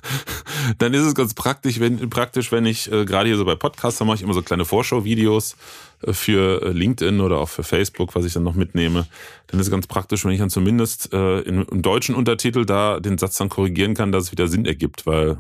[0.80, 4.00] dann ist es ganz praktisch, wenn, praktisch, wenn ich äh, gerade hier so bei Podcasts,
[4.00, 5.56] da mache ich immer so kleine Vorschau-Videos
[6.02, 9.08] äh, für äh, LinkedIn oder auch für Facebook, was ich dann noch mitnehme.
[9.48, 13.00] Dann ist es ganz praktisch, wenn ich dann zumindest äh, in, im deutschen Untertitel da
[13.00, 15.38] den Satz dann korrigieren kann, dass es wieder Sinn ergibt, weil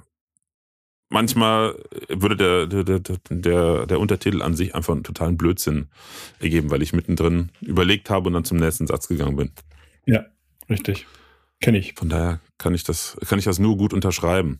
[1.09, 1.75] manchmal
[2.09, 5.87] würde der, der, der, der, der Untertitel an sich einfach einen totalen Blödsinn
[6.39, 9.51] ergeben, weil ich mittendrin überlegt habe und dann zum nächsten Satz gegangen bin.
[10.05, 10.25] Ja,
[10.69, 11.07] richtig.
[11.61, 11.93] Kenne ich.
[11.95, 14.59] Von daher kann ich das, kann ich das nur gut unterschreiben.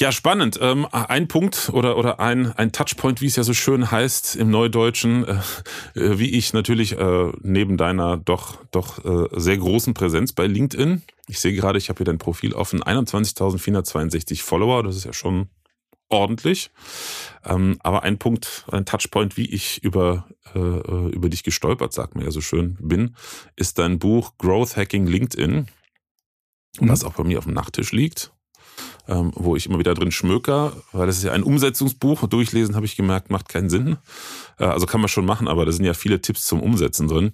[0.00, 0.58] Ja, spannend.
[0.62, 4.50] Ähm, ein Punkt oder, oder ein, ein Touchpoint, wie es ja so schön heißt im
[4.50, 10.32] Neudeutschen, äh, äh, wie ich natürlich äh, neben deiner doch, doch äh, sehr großen Präsenz
[10.32, 11.02] bei LinkedIn.
[11.28, 15.50] Ich sehe gerade, ich habe hier dein Profil offen, 21.462 Follower, das ist ja schon
[16.10, 16.70] ordentlich.
[17.44, 22.24] Ähm, aber ein Punkt, ein Touchpoint, wie ich über, äh, über dich gestolpert, sagt man
[22.24, 23.16] ja so schön, bin,
[23.56, 25.66] ist dein Buch Growth Hacking LinkedIn,
[26.80, 26.88] mhm.
[26.88, 28.32] was auch bei mir auf dem Nachttisch liegt.
[29.08, 32.26] Ähm, wo ich immer wieder drin schmöker, weil das ist ja ein Umsetzungsbuch.
[32.28, 33.96] Durchlesen habe ich gemerkt, macht keinen Sinn.
[34.58, 37.32] Äh, also kann man schon machen, aber da sind ja viele Tipps zum Umsetzen drin.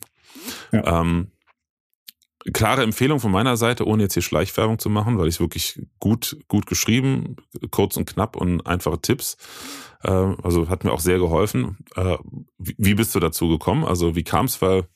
[0.73, 1.01] Ja.
[1.01, 1.29] Ähm,
[2.53, 6.39] klare Empfehlung von meiner Seite, ohne jetzt hier Schleichwerbung zu machen, weil ich wirklich gut,
[6.49, 7.37] gut geschrieben,
[7.71, 9.37] kurz und knapp und einfache Tipps.
[10.03, 11.79] Äh, also hat mir auch sehr geholfen.
[11.95, 12.17] Äh,
[12.59, 13.85] wie bist du dazu gekommen?
[13.85, 14.61] Also wie kam es?
[14.63, 14.87] Weil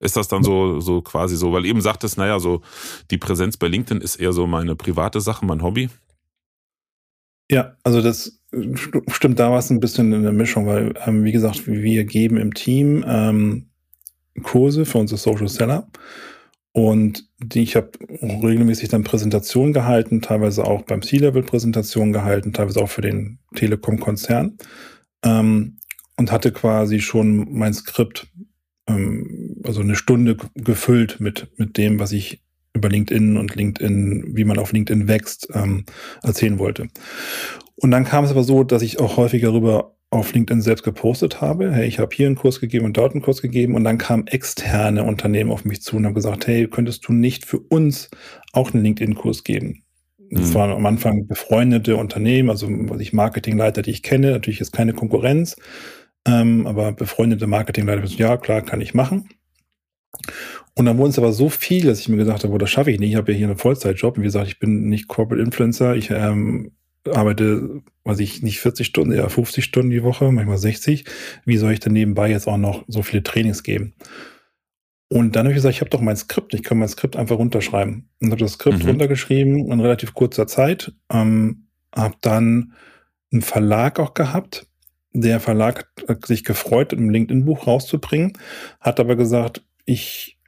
[0.00, 2.62] ist das dann so, so quasi so, weil eben sagtest, naja, so
[3.10, 5.90] die Präsenz bei LinkedIn ist eher so meine private Sache, mein Hobby.
[7.50, 8.40] Ja, also das
[9.08, 12.36] stimmt, da war es ein bisschen in der Mischung, weil, ähm, wie gesagt, wir geben
[12.36, 13.69] im Team ähm,
[14.42, 15.88] Kurse für unsere Social Seller.
[16.72, 17.90] Und die, ich habe
[18.22, 24.56] regelmäßig dann Präsentationen gehalten, teilweise auch beim C-Level Präsentationen gehalten, teilweise auch für den Telekom-Konzern.
[25.24, 25.76] Ähm,
[26.16, 28.28] und hatte quasi schon mein Skript,
[28.86, 32.42] ähm, also eine Stunde gefüllt mit, mit dem, was ich
[32.74, 35.84] über LinkedIn und LinkedIn, wie man auf LinkedIn wächst, ähm,
[36.22, 36.88] erzählen wollte.
[37.76, 41.40] Und dann kam es aber so, dass ich auch häufiger darüber auf LinkedIn selbst gepostet
[41.40, 43.96] habe, hey, ich habe hier einen Kurs gegeben und dort einen Kurs gegeben und dann
[43.96, 48.10] kamen externe Unternehmen auf mich zu und haben gesagt, hey, könntest du nicht für uns
[48.52, 49.84] auch einen LinkedIn-Kurs geben?
[50.30, 50.54] Das mhm.
[50.54, 54.94] waren am Anfang befreundete Unternehmen, also was ich Marketingleiter, die ich kenne, natürlich ist keine
[54.94, 55.56] Konkurrenz,
[56.26, 59.28] ähm, aber befreundete Marketingleiter, ja klar, kann ich machen.
[60.74, 62.90] Und dann wurden es aber so viel, dass ich mir gesagt habe, oh, das schaffe
[62.90, 63.10] ich nicht.
[63.10, 64.16] Ich habe ja hier einen Vollzeitjob.
[64.16, 65.94] Und wie gesagt, ich bin nicht Corporate Influencer.
[65.94, 66.72] Ich ähm,
[67.08, 71.04] arbeite, weiß ich nicht, 40 Stunden, ja 50 Stunden die Woche, manchmal 60.
[71.44, 73.94] Wie soll ich denn nebenbei jetzt auch noch so viele Trainings geben?
[75.08, 77.36] Und dann habe ich gesagt, ich habe doch mein Skript, ich kann mein Skript einfach
[77.36, 78.08] runterschreiben.
[78.20, 78.90] Und habe das Skript mhm.
[78.90, 80.92] runtergeschrieben in relativ kurzer Zeit.
[81.10, 82.74] Ähm, habe dann
[83.32, 84.66] einen Verlag auch gehabt.
[85.12, 88.34] Der Verlag hat sich gefreut, ein LinkedIn-Buch rauszubringen,
[88.78, 90.38] hat aber gesagt, ich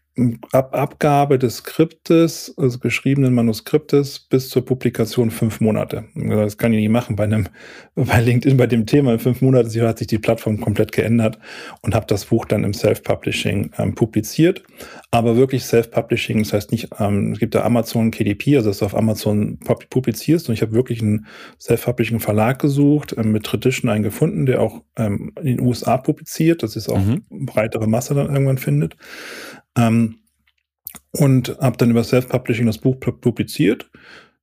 [0.53, 6.05] Ab Abgabe des Skriptes, also geschriebenen Manuskriptes, bis zur Publikation fünf Monate.
[6.14, 7.48] Das kann ich nicht machen bei einem,
[7.94, 9.14] bei LinkedIn, bei dem Thema.
[9.14, 11.38] In fünf Monaten hat sich die Plattform komplett geändert
[11.81, 14.62] und habe das Buch dann im Self-Publishing ähm, publiziert.
[15.11, 18.85] Aber wirklich Self-Publishing, das heißt nicht, ähm, es gibt da Amazon KDP, also dass du
[18.85, 21.27] auf Amazon publizierst und ich habe wirklich einen
[21.59, 26.62] Self-Publishing Verlag gesucht, ähm, mit Tradition einen gefunden, der auch ähm, in den USA publiziert,
[26.62, 27.25] dass es auch mhm.
[27.31, 28.96] breitere Masse dann irgendwann findet.
[29.76, 30.18] Ähm,
[31.12, 33.90] und habe dann über Self-Publishing das Buch publiziert.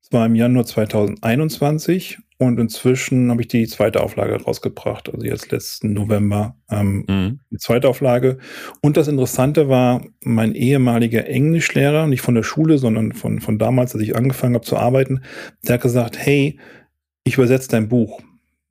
[0.01, 5.51] Es war im Januar 2021 und inzwischen habe ich die zweite Auflage rausgebracht, also jetzt
[5.51, 7.39] letzten November ähm, mhm.
[7.51, 8.37] die zweite Auflage.
[8.81, 13.93] Und das Interessante war, mein ehemaliger Englischlehrer, nicht von der Schule, sondern von, von damals,
[13.93, 15.21] als ich angefangen habe zu arbeiten,
[15.67, 16.59] der hat gesagt, hey,
[17.25, 18.21] ich übersetze dein Buch.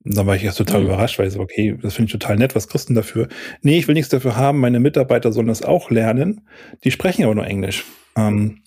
[0.04, 0.86] Und dann war ich erst total mhm.
[0.86, 3.28] überrascht, weil ich so, okay, das finde ich total nett, was kriegst du denn dafür?
[3.62, 6.42] Nee, ich will nichts dafür haben, meine Mitarbeiter sollen das auch lernen.
[6.84, 7.84] Die sprechen aber nur Englisch.
[8.16, 8.62] Ähm,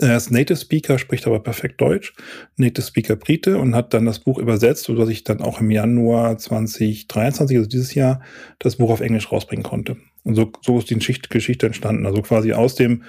[0.00, 2.12] Er ist Native Speaker, spricht aber perfekt Deutsch,
[2.56, 6.38] Native Speaker Brite und hat dann das Buch übersetzt, sodass ich dann auch im Januar
[6.38, 8.20] 2023, also dieses Jahr,
[8.58, 9.96] das Buch auf Englisch rausbringen konnte.
[10.24, 10.98] Und so, so ist die
[11.28, 12.06] Geschichte entstanden.
[12.06, 13.04] Also quasi aus dem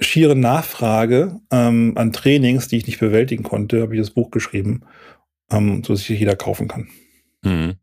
[0.00, 4.82] schieren Nachfrage ähm, an Trainings, die ich nicht bewältigen konnte, habe ich das Buch geschrieben,
[5.50, 6.88] ähm, so dass sich jeder kaufen kann.
[7.42, 7.76] Mhm.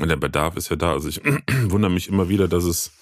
[0.00, 0.92] Und der Bedarf ist ja da.
[0.92, 1.20] Also ich
[1.64, 2.92] wundere mich immer wieder, dass es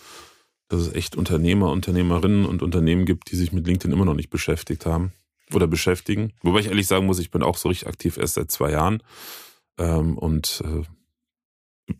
[0.69, 4.31] dass es echt Unternehmer, Unternehmerinnen und Unternehmen gibt, die sich mit LinkedIn immer noch nicht
[4.31, 5.12] beschäftigt haben
[5.55, 6.33] oder beschäftigen.
[6.42, 9.03] Wobei ich ehrlich sagen muss, ich bin auch so richtig aktiv erst seit zwei Jahren.
[9.79, 11.95] Ähm, und äh,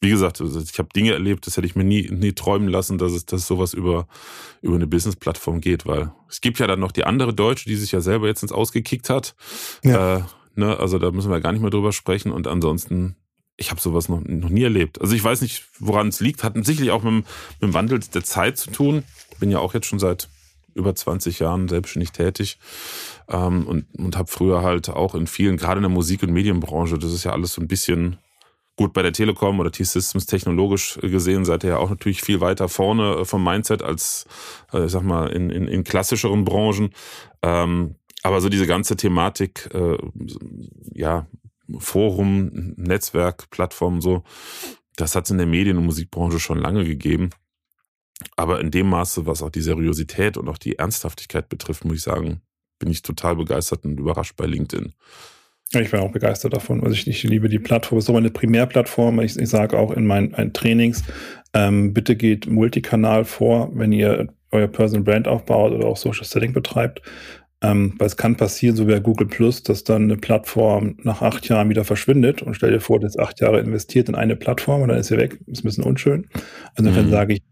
[0.00, 2.98] wie gesagt, also ich habe Dinge erlebt, das hätte ich mir nie, nie träumen lassen,
[2.98, 4.06] dass es dass sowas über,
[4.62, 7.92] über eine Business-Plattform geht, weil es gibt ja dann noch die andere Deutsche, die sich
[7.92, 9.34] ja selber jetzt ins Ausgekickt hat.
[9.82, 10.18] Ja.
[10.18, 10.22] Äh,
[10.58, 12.32] ne, also da müssen wir gar nicht mehr drüber sprechen.
[12.32, 13.16] Und ansonsten
[13.58, 15.00] ich habe sowas noch, noch nie erlebt.
[15.00, 16.44] Also ich weiß nicht, woran es liegt.
[16.44, 17.24] Hat sicherlich auch mit, mit
[17.60, 19.02] dem Wandel der Zeit zu tun.
[19.40, 20.28] Bin ja auch jetzt schon seit
[20.74, 22.58] über 20 Jahren selbstständig tätig
[23.28, 26.98] ähm, und, und habe früher halt auch in vielen, gerade in der Musik- und Medienbranche,
[26.98, 28.18] das ist ja alles so ein bisschen
[28.76, 32.68] gut bei der Telekom oder T-Systems technologisch gesehen, seid ihr ja auch natürlich viel weiter
[32.68, 34.26] vorne äh, vom Mindset als,
[34.72, 36.94] äh, ich sag mal, in, in, in klassischeren Branchen.
[37.42, 39.96] Ähm, aber so diese ganze Thematik, äh,
[40.94, 41.26] ja,
[41.78, 44.22] Forum, Netzwerk, Plattform so.
[44.96, 47.30] Das hat es in der Medien- und Musikbranche schon lange gegeben.
[48.36, 52.02] Aber in dem Maße, was auch die Seriosität und auch die Ernsthaftigkeit betrifft, muss ich
[52.02, 52.40] sagen,
[52.78, 54.92] bin ich total begeistert und überrascht bei LinkedIn.
[55.72, 56.82] Ich bin auch begeistert davon.
[56.82, 57.98] Also ich, ich liebe die Plattform.
[57.98, 59.20] Es ist aber eine Primärplattform.
[59.20, 61.04] Ich, ich sage auch in meinen, meinen Trainings,
[61.52, 66.54] ähm, bitte geht Multikanal vor, wenn ihr euer Personal Brand aufbaut oder auch Social Selling
[66.54, 67.02] betreibt.
[67.60, 71.22] Ähm, weil es kann passieren, so wie bei Google Plus, dass dann eine Plattform nach
[71.22, 74.36] acht Jahren wieder verschwindet und stell dir vor, du hast acht Jahre investiert in eine
[74.36, 75.40] Plattform und dann ist sie weg.
[75.46, 76.28] Ist ein bisschen unschön.
[76.76, 77.10] Also insofern mhm.
[77.10, 77.42] sage ich,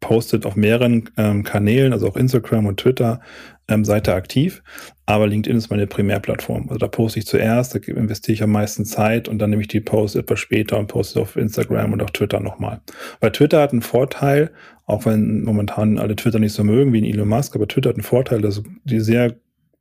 [0.00, 3.20] postet auf mehreren ähm, Kanälen, also auch Instagram und Twitter,
[3.66, 4.62] ähm, seid ihr aktiv.
[5.06, 6.68] Aber LinkedIn ist meine Primärplattform.
[6.68, 9.68] Also da poste ich zuerst, da investiere ich am meisten Zeit und dann nehme ich
[9.68, 12.80] die Posts etwas später und poste auf Instagram und auf Twitter nochmal.
[13.20, 14.52] Weil Twitter hat einen Vorteil,
[14.84, 18.04] auch wenn momentan alle Twitter nicht so mögen wie Elon Musk, aber Twitter hat einen
[18.04, 19.34] Vorteil, dass die sehr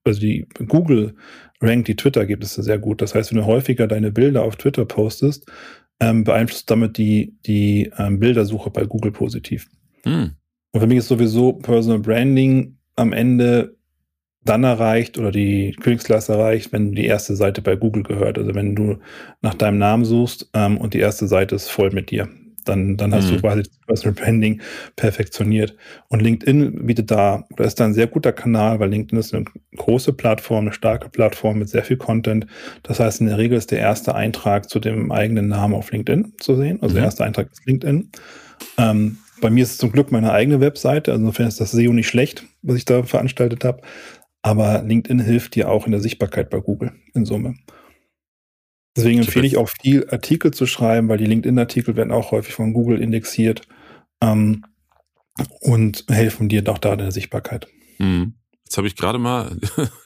[0.06, 1.16] also die Google
[1.62, 3.02] rankt die Twitter-Ergebnisse sehr gut.
[3.02, 5.46] Das heißt, wenn du häufiger deine Bilder auf Twitter postest,
[6.00, 9.68] ähm, beeinflusst damit die, die ähm, Bildersuche bei Google positiv.
[10.04, 10.32] Hm.
[10.72, 13.76] Und für mich ist sowieso Personal Branding am Ende
[14.44, 18.38] dann erreicht oder die Königsklasse erreicht, wenn die erste Seite bei Google gehört.
[18.38, 18.98] Also wenn du
[19.42, 22.30] nach deinem Namen suchst ähm, und die erste Seite ist voll mit dir
[22.66, 23.36] dann, dann hast mhm.
[23.36, 24.62] du quasi das Personal Branding
[24.96, 25.76] perfektioniert.
[26.10, 29.46] Und LinkedIn bietet da, oder ist da ein sehr guter Kanal, weil LinkedIn ist eine
[29.76, 32.48] große Plattform, eine starke Plattform mit sehr viel Content.
[32.84, 36.34] Das heißt, in der Regel ist der erste Eintrag zu dem eigenen Namen auf LinkedIn
[36.40, 36.80] zu sehen.
[36.82, 36.98] Also mhm.
[36.98, 38.10] der erste Eintrag ist LinkedIn.
[38.78, 41.94] Ähm, bei mir ist es zum Glück meine eigene Webseite, also insofern ist das SEO
[41.94, 43.82] nicht schlecht, was ich da veranstaltet habe.
[44.42, 47.56] Aber LinkedIn hilft dir auch in der Sichtbarkeit bei Google in Summe.
[48.96, 52.74] Deswegen empfehle ich auch viel Artikel zu schreiben, weil die LinkedIn-Artikel werden auch häufig von
[52.74, 53.62] Google indexiert
[54.22, 54.66] ähm,
[55.62, 57.68] und helfen dir doch da in der Sichtbarkeit.
[57.98, 58.36] Mhm.
[58.64, 59.58] Jetzt habe ich gerade mal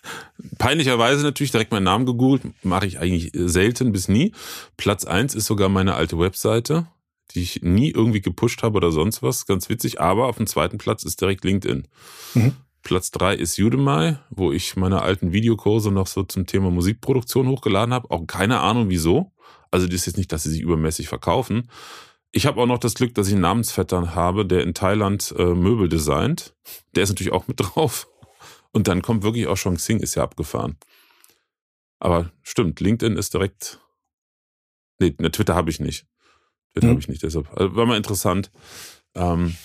[0.58, 2.44] peinlicherweise natürlich direkt meinen Namen gegoogelt.
[2.64, 4.34] Mache ich eigentlich selten bis nie.
[4.76, 6.88] Platz eins ist sogar meine alte Webseite,
[7.32, 9.46] die ich nie irgendwie gepusht habe oder sonst was.
[9.46, 10.02] Ganz witzig.
[10.02, 11.88] Aber auf dem zweiten Platz ist direkt LinkedIn.
[12.34, 12.54] Mhm.
[12.84, 17.94] Platz drei ist Udemy, wo ich meine alten Videokurse noch so zum Thema Musikproduktion hochgeladen
[17.94, 18.10] habe.
[18.12, 19.32] Auch keine Ahnung wieso.
[19.72, 21.70] Also das ist jetzt nicht, dass sie sich übermäßig verkaufen.
[22.32, 25.54] Ich habe auch noch das Glück, dass ich einen Namensvetter habe, der in Thailand äh,
[25.56, 26.56] Möbel designt.
[26.96, 28.08] Der ist natürlich auch mit drauf.
[28.72, 30.78] Und dann kommt wirklich auch schon Xing, ist ja abgefahren.
[32.00, 33.80] Aber stimmt, LinkedIn ist direkt.
[35.00, 36.06] Nee, ne, Twitter habe ich nicht.
[36.74, 36.92] Twitter mhm.
[36.92, 37.50] habe ich nicht, deshalb.
[37.56, 38.52] Also war mal interessant.
[39.16, 39.56] Ähm,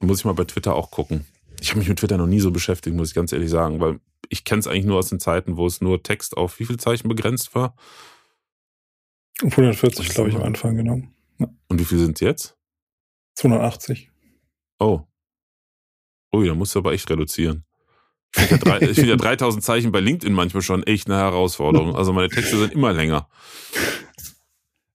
[0.00, 1.26] muss ich mal bei Twitter auch gucken.
[1.60, 4.00] Ich habe mich mit Twitter noch nie so beschäftigt, muss ich ganz ehrlich sagen, weil
[4.28, 6.78] ich kenne es eigentlich nur aus den Zeiten, wo es nur Text auf wie viel
[6.78, 7.74] Zeichen begrenzt war.
[9.42, 11.02] 140, glaube ich, am Anfang, genau.
[11.38, 11.48] Ja.
[11.68, 12.56] Und wie viel sind es jetzt?
[13.34, 14.10] 280.
[14.78, 15.02] Oh.
[16.34, 17.64] Ui, da musst du aber echt reduzieren.
[18.34, 21.94] Ich finde ja, find ja 3000 Zeichen bei LinkedIn manchmal schon echt eine Herausforderung.
[21.94, 23.28] Also meine Texte sind immer länger.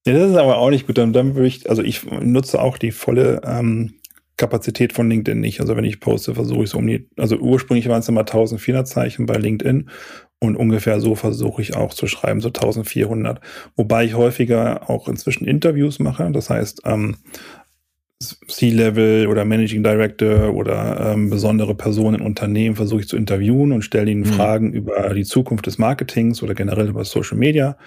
[0.06, 0.98] Ja, das ist aber auch nicht gut.
[0.98, 4.01] Dann, dann würde ich, also ich nutze auch die volle ähm,
[4.42, 5.62] Kapazität von LinkedIn nicht.
[5.62, 8.88] Also wenn ich poste, versuche ich so um die, also ursprünglich waren es immer 1400
[8.88, 9.88] Zeichen bei LinkedIn
[10.40, 13.40] und ungefähr so versuche ich auch zu schreiben, so 1400.
[13.76, 16.28] Wobei ich häufiger auch inzwischen Interviews mache.
[16.32, 17.18] Das heißt, ähm,
[18.20, 23.84] C-Level oder Managing Director oder ähm, besondere Personen in Unternehmen versuche ich zu interviewen und
[23.84, 24.34] stelle ihnen mhm.
[24.34, 27.78] Fragen über die Zukunft des Marketings oder generell über Social Media.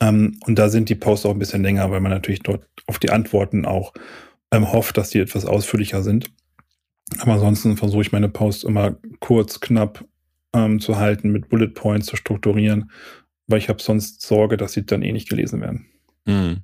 [0.00, 2.98] Ähm, und da sind die Posts auch ein bisschen länger, weil man natürlich dort auf
[2.98, 3.92] die Antworten auch
[4.54, 6.30] ähm, hoffe, dass die etwas ausführlicher sind.
[7.18, 10.04] Aber ansonsten versuche ich meine Posts immer kurz, knapp
[10.52, 12.90] ähm, zu halten, mit Bullet Points zu strukturieren,
[13.46, 15.86] weil ich habe sonst Sorge, dass sie dann eh nicht gelesen werden.
[16.24, 16.62] Mhm.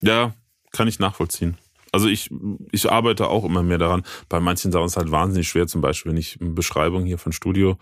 [0.00, 0.34] Ja,
[0.72, 1.58] kann ich nachvollziehen.
[1.90, 2.30] Also ich,
[2.70, 4.02] ich arbeite auch immer mehr daran.
[4.28, 7.18] Bei manchen Sachen ist es halt wahnsinnig schwer, zum Beispiel, wenn ich eine Beschreibung hier
[7.18, 7.78] von Studio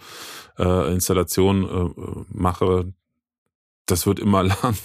[0.59, 2.93] äh, Installation äh, mache,
[3.87, 4.77] das wird immer lang.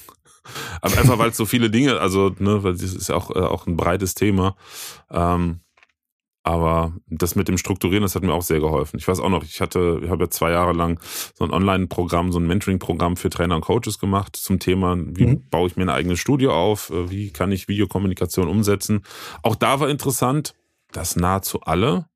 [0.81, 3.39] Aber einfach weil es so viele Dinge, also, ne, weil das ist ja auch, äh,
[3.39, 4.55] auch ein breites Thema.
[5.09, 5.61] Ähm,
[6.43, 8.97] aber das mit dem Strukturieren, das hat mir auch sehr geholfen.
[8.97, 10.99] Ich weiß auch noch, ich hatte, ich habe ja zwei Jahre lang
[11.35, 15.49] so ein Online-Programm, so ein Mentoring-Programm für Trainer und Coaches gemacht zum Thema, wie mhm.
[15.49, 19.03] baue ich mir ein eigenes Studio auf, äh, wie kann ich Videokommunikation umsetzen.
[19.43, 20.55] Auch da war interessant,
[20.91, 22.07] dass nahezu alle,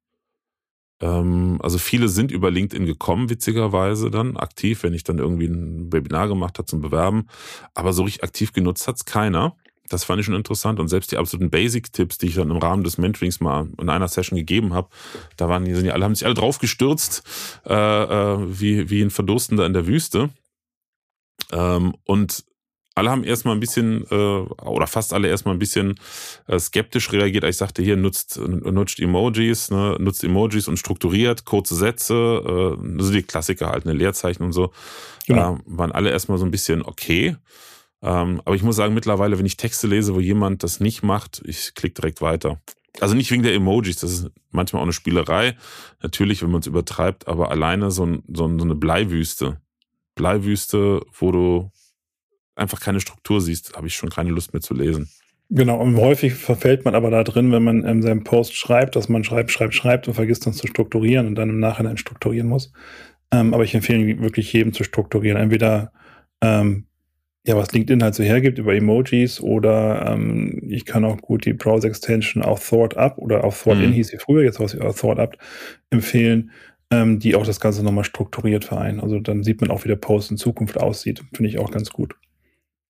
[1.00, 6.28] also viele sind über LinkedIn gekommen, witzigerweise dann aktiv, wenn ich dann irgendwie ein Webinar
[6.28, 7.28] gemacht habe zum Bewerben.
[7.74, 9.56] Aber so richtig aktiv genutzt hat es keiner.
[9.90, 10.80] Das fand ich schon interessant.
[10.80, 14.08] Und selbst die absoluten Basic-Tipps, die ich dann im Rahmen des Mentorings mal in einer
[14.08, 14.90] Session gegeben habe,
[15.38, 17.24] da waren sind die alle, haben sich alle drauf gestürzt,
[17.66, 20.30] äh, äh, wie, wie ein Verdurstender in der Wüste.
[21.52, 22.46] Ähm, und
[22.96, 26.00] alle haben erstmal ein bisschen, äh, oder fast alle erstmal ein bisschen
[26.48, 27.44] äh, skeptisch reagiert.
[27.44, 33.12] Ich sagte, hier nutzt, nutzt Emojis, ne, nutzt Emojis und strukturiert, kurze Sätze, äh, also
[33.12, 34.72] die Klassiker halt, eine Leerzeichen und so.
[35.28, 35.56] Genau.
[35.56, 37.36] Äh, waren alle erstmal so ein bisschen okay.
[38.02, 41.42] Ähm, aber ich muss sagen, mittlerweile, wenn ich Texte lese, wo jemand das nicht macht,
[41.46, 42.62] ich klicke direkt weiter.
[43.02, 45.58] Also nicht wegen der Emojis, das ist manchmal auch eine Spielerei.
[46.02, 49.60] Natürlich, wenn man es übertreibt, aber alleine so, ein, so, eine Bleiwüste.
[50.16, 51.72] Bleiwüste, wo du
[52.56, 55.10] einfach keine Struktur siehst, habe ich schon keine Lust mehr zu lesen.
[55.50, 59.10] Genau, und häufig verfällt man aber da drin, wenn man in seinem Post schreibt, dass
[59.10, 62.74] man schreibt, schreibt, schreibt und vergisst dann zu strukturieren und dann im Nachhinein strukturieren muss.
[63.32, 65.40] Ähm, aber ich empfehle wirklich jedem zu strukturieren.
[65.40, 65.92] Entweder
[66.42, 66.88] ähm,
[67.46, 71.54] ja, was LinkedIn halt so hergibt über Emojis oder ähm, ich kann auch gut die
[71.54, 73.94] Browser-Extension auch Thought Up oder auch Thought In mhm.
[73.94, 75.38] hieß sie früher, jetzt was auch Thought Up
[75.92, 76.50] empfehlen,
[76.90, 79.00] ähm, die auch das Ganze nochmal strukturiert vereinen.
[79.00, 81.24] Also dann sieht man auch, wie der Post in Zukunft aussieht.
[81.34, 82.16] Finde ich auch ganz gut.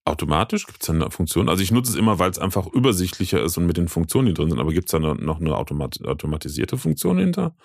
[0.06, 0.68] Automatisch?
[0.68, 1.50] Gibt es da eine Funktion?
[1.50, 4.34] Also ich nutze es immer, weil es einfach übersichtlicher ist und mit den Funktionen, die
[4.34, 7.56] drin sind, aber gibt es da noch eine automat automatisierte Funktion hinter?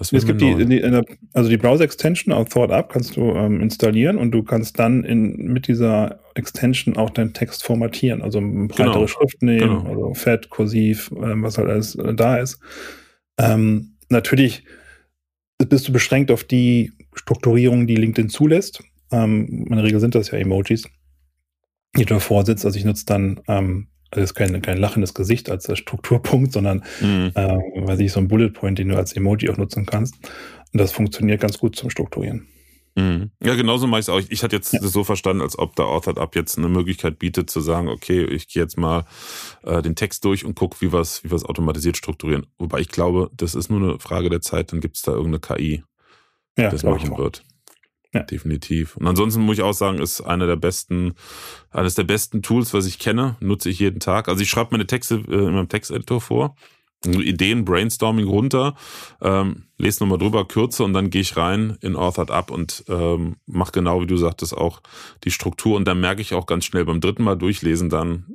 [0.00, 0.84] es gibt die, die,
[1.32, 5.66] also die Browser-Extension auf ThoughtUp kannst du ähm, installieren und du kannst dann in, mit
[5.66, 9.06] dieser Extension auch deinen Text formatieren, also breitere genau.
[9.08, 9.88] Schrift nehmen, genau.
[9.88, 12.60] also fett, kursiv, ähm, was halt alles äh, da ist.
[13.38, 14.62] Ähm, natürlich
[15.58, 18.84] bist du beschränkt auf die Strukturierung, die LinkedIn zulässt.
[19.10, 20.88] Ähm, in der Regel sind das ja Emojis,
[22.06, 22.64] du davor sitzt.
[22.64, 27.32] Also ich nutze dann ähm, also ist kein, kein lachendes Gesicht als Strukturpunkt, sondern mhm.
[27.34, 30.14] äh, weiß ich, so ein Bullet Point, den du als Emoji auch nutzen kannst.
[30.72, 32.48] Und das funktioniert ganz gut zum Strukturieren.
[32.94, 33.30] Mhm.
[33.42, 34.18] Ja, genauso mache ich es auch.
[34.18, 34.80] Ich, ich hatte jetzt ja.
[34.82, 38.48] so verstanden, als ob der Authored Up jetzt eine Möglichkeit bietet, zu sagen, okay, ich
[38.48, 39.04] gehe jetzt mal
[39.62, 42.46] äh, den Text durch und gucke, wie wir es wie automatisiert strukturieren.
[42.58, 45.40] Wobei ich glaube, das ist nur eine Frage der Zeit, dann gibt es da irgendeine
[45.40, 45.84] KI,
[46.56, 47.44] die ja, das machen wird.
[48.14, 48.22] Ja.
[48.22, 48.96] Definitiv.
[48.96, 51.14] Und ansonsten muss ich auch sagen, ist einer der besten,
[51.70, 54.28] eines der besten Tools, was ich kenne, nutze ich jeden Tag.
[54.28, 56.56] Also ich schreibe meine Texte äh, in meinem Texteditor vor.
[57.04, 58.74] Ideen, Brainstorming runter,
[59.20, 63.36] ähm, lese nochmal drüber, kürze und dann gehe ich rein in Authored Up und ähm,
[63.46, 64.82] mache genau, wie du sagtest, auch
[65.22, 65.76] die Struktur.
[65.76, 68.26] Und dann merke ich auch ganz schnell beim dritten Mal durchlesen dann,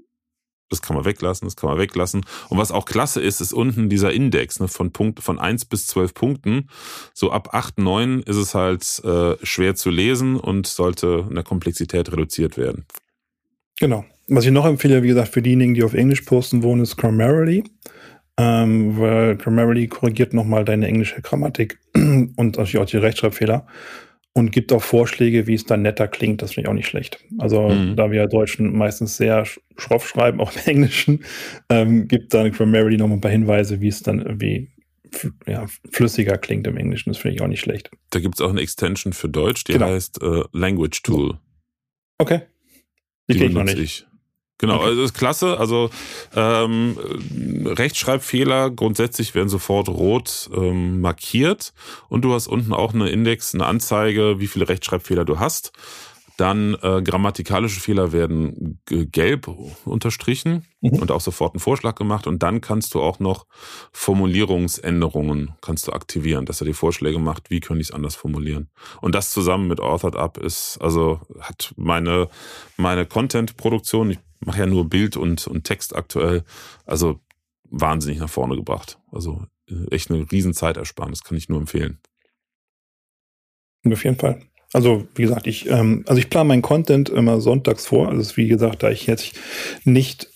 [0.74, 2.26] das kann man weglassen, das kann man weglassen.
[2.50, 5.88] Und was auch klasse ist, ist unten dieser Index ne, von Punkt, von eins bis
[5.88, 6.68] zwölf Punkten.
[7.14, 11.44] So ab acht neun ist es halt äh, schwer zu lesen und sollte in der
[11.44, 12.86] Komplexität reduziert werden.
[13.80, 14.06] Genau.
[14.28, 17.64] Was ich noch empfehle, wie gesagt, für diejenigen, die auf Englisch posten wollen, ist Grammarly.
[18.36, 23.68] Ähm, weil Grammarly korrigiert nochmal deine englische Grammatik und natürlich auch die Rechtschreibfehler
[24.34, 26.42] und gibt auch Vorschläge, wie es dann netter klingt.
[26.42, 27.24] Das finde ich auch nicht schlecht.
[27.38, 27.96] Also, mhm.
[27.96, 29.46] da wir Deutschen meistens sehr
[29.78, 31.24] schroff schreiben, auch im Englischen,
[31.70, 34.70] ähm, gibt dann Grammarly noch ein paar Hinweise, wie es dann irgendwie
[35.46, 37.12] ja, flüssiger klingt im Englischen.
[37.12, 37.92] Das finde ich auch nicht schlecht.
[38.10, 39.88] Da gibt es auch eine Extension für Deutsch, die genau.
[39.88, 41.38] heißt äh, Language Tool.
[42.18, 42.42] Okay.
[43.30, 44.06] Die, die benutze ich.
[44.60, 44.86] Genau, okay.
[44.86, 45.60] also das ist klasse.
[45.60, 45.90] Also
[46.36, 46.98] ähm,
[47.66, 51.74] Rechtschreibfehler grundsätzlich werden sofort rot ähm, markiert
[52.10, 55.74] und du hast unten auch eine Index, eine Anzeige, wie viele Rechtschreibfehler du hast.
[56.38, 59.48] Dann äh, grammatikalische Fehler werden gelb
[59.86, 61.00] unterstrichen mhm.
[61.00, 62.26] und auch sofort einen Vorschlag gemacht.
[62.26, 63.46] Und dann kannst du auch noch
[63.92, 68.70] Formulierungsänderungen kannst du aktivieren, dass er die Vorschläge macht, wie könnte ich es anders formulieren.
[69.02, 72.30] Und das zusammen mit Authored Up ist, also hat meine,
[72.78, 76.44] meine Content-Produktion, ich mache ja nur Bild und, und Text aktuell,
[76.86, 77.20] also
[77.70, 79.00] wahnsinnig nach vorne gebracht.
[79.12, 82.00] Also äh, echt eine riesen Zeitersparnis, kann ich nur empfehlen.
[83.86, 84.42] Auf jeden Fall.
[84.74, 88.10] Also wie gesagt, ich ähm, also ich plane meinen Content immer sonntags vor.
[88.10, 89.40] Also wie gesagt, da ich jetzt
[89.86, 90.28] nicht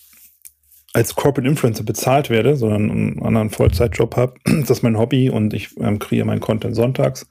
[0.94, 5.52] als Corporate Influencer bezahlt werde, sondern einen anderen Vollzeitjob habe, das ist mein Hobby und
[5.52, 7.26] ich ähm, kreiere meinen Content sonntags.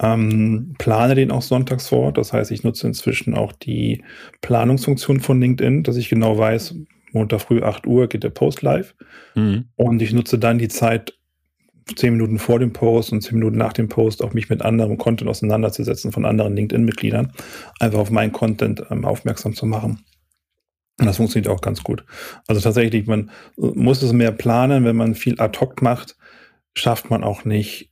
[0.00, 2.12] Ähm, plane den auch sonntags vor.
[2.12, 4.02] Das heißt, ich nutze inzwischen auch die
[4.40, 6.74] Planungsfunktion von LinkedIn, dass ich genau weiß,
[7.12, 8.94] Montag früh 8 Uhr geht der Post live.
[9.34, 9.66] Mhm.
[9.76, 11.14] Und ich nutze dann die Zeit
[11.96, 14.98] zehn Minuten vor dem Post und zehn Minuten nach dem Post auch mich mit anderem
[14.98, 17.32] Content auseinanderzusetzen von anderen LinkedIn-Mitgliedern,
[17.80, 20.04] einfach auf meinen Content ähm, aufmerksam zu machen.
[20.98, 22.04] Und das funktioniert auch ganz gut.
[22.46, 26.16] Also tatsächlich, man muss es mehr planen, wenn man viel ad hoc macht,
[26.74, 27.90] schafft man auch nicht,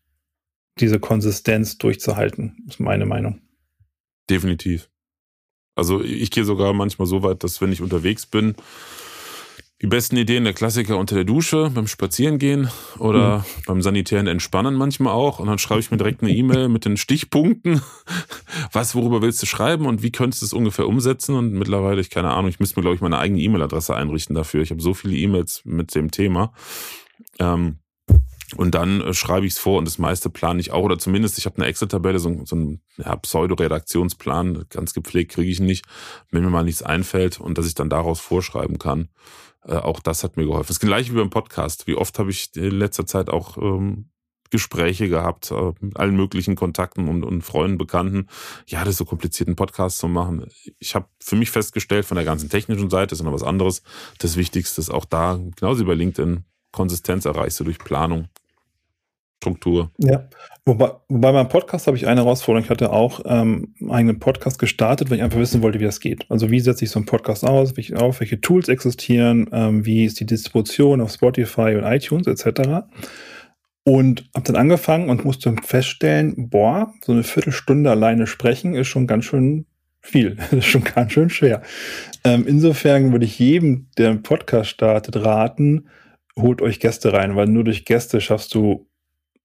[0.78, 3.40] diese Konsistenz durchzuhalten, ist meine Meinung.
[4.28, 4.88] Definitiv.
[5.74, 8.54] Also ich gehe sogar manchmal so weit, dass wenn ich unterwegs bin,
[9.82, 12.68] die besten Ideen der Klassiker unter der Dusche, beim Spazierengehen
[12.98, 13.44] oder mhm.
[13.66, 15.38] beim sanitären Entspannen manchmal auch.
[15.38, 17.80] Und dann schreibe ich mir direkt eine E-Mail mit den Stichpunkten.
[18.72, 21.34] Was, worüber willst du schreiben und wie könntest du es ungefähr umsetzen?
[21.34, 24.62] Und mittlerweile, ich keine Ahnung, ich müsste mir, glaube ich, meine eigene E-Mail-Adresse einrichten dafür.
[24.62, 26.52] Ich habe so viele E-Mails mit dem Thema.
[27.38, 27.78] Ähm,
[28.56, 30.82] und dann äh, schreibe ich es vor und das meiste plane ich auch.
[30.82, 34.66] Oder zumindest, ich habe eine Excel-Tabelle, so, so einen ja, Pseudo-Redaktionsplan.
[34.70, 35.84] Ganz gepflegt kriege ich nicht,
[36.30, 39.08] wenn mir mal nichts einfällt und dass ich dann daraus vorschreiben kann.
[39.64, 40.68] Äh, auch das hat mir geholfen.
[40.68, 41.86] Das gleiche wie beim Podcast.
[41.86, 44.10] Wie oft habe ich in letzter Zeit auch ähm,
[44.50, 48.26] Gespräche gehabt, äh, mit allen möglichen Kontakten und, und Freunden, Bekannten.
[48.66, 50.46] Ja, das ist so kompliziert, einen Podcast zu machen.
[50.78, 53.82] Ich habe für mich festgestellt, von der ganzen technischen Seite ist noch was anderes.
[54.18, 58.28] Das Wichtigste ist auch da, genauso wie bei LinkedIn, Konsistenz erreichst du durch Planung,
[59.42, 59.90] Struktur.
[59.98, 60.28] Ja,
[60.66, 62.64] wobei, wobei beim Podcast habe ich eine Herausforderung.
[62.64, 66.00] Ich hatte auch ähm, einen eigenen Podcast gestartet, weil ich einfach wissen wollte, wie das
[66.00, 66.26] geht.
[66.30, 70.04] Also wie setze ich so einen Podcast aus, wie, auf, welche Tools existieren, ähm, wie
[70.04, 72.84] ist die Distribution auf Spotify und iTunes etc.
[73.84, 79.06] Und habe dann angefangen und musste feststellen, boah, so eine Viertelstunde alleine sprechen ist schon
[79.06, 79.64] ganz schön
[80.00, 80.36] viel.
[80.50, 81.62] Das ist schon ganz schön schwer.
[82.24, 85.88] Ähm, insofern würde ich jedem, der einen Podcast startet, raten,
[86.42, 88.86] holt euch Gäste rein, weil nur durch Gäste schaffst du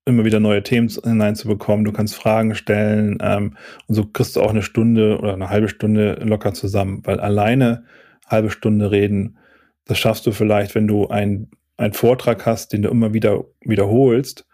[0.05, 1.83] immer wieder neue Themen hineinzubekommen.
[1.83, 5.67] Du kannst Fragen stellen ähm, und so kriegst du auch eine Stunde oder eine halbe
[5.67, 7.85] Stunde locker zusammen, weil alleine
[8.27, 9.37] halbe Stunde reden,
[9.85, 11.49] das schaffst du vielleicht, wenn du einen
[11.91, 14.47] Vortrag hast, den du immer wieder wiederholst.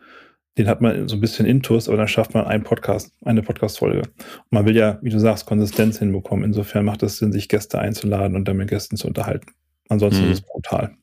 [0.58, 4.00] Den hat man so ein bisschen Intus, aber dann schafft man einen Podcast, eine Podcast-Folge.
[4.00, 6.44] Und man will ja, wie du sagst, Konsistenz hinbekommen.
[6.44, 9.54] Insofern macht es Sinn, sich Gäste einzuladen und dann mit Gästen zu unterhalten.
[9.88, 10.32] Ansonsten mhm.
[10.32, 10.98] ist es brutal.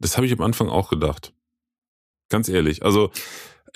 [0.00, 1.32] Das habe ich am Anfang auch gedacht.
[2.28, 2.82] Ganz ehrlich.
[2.82, 3.10] Also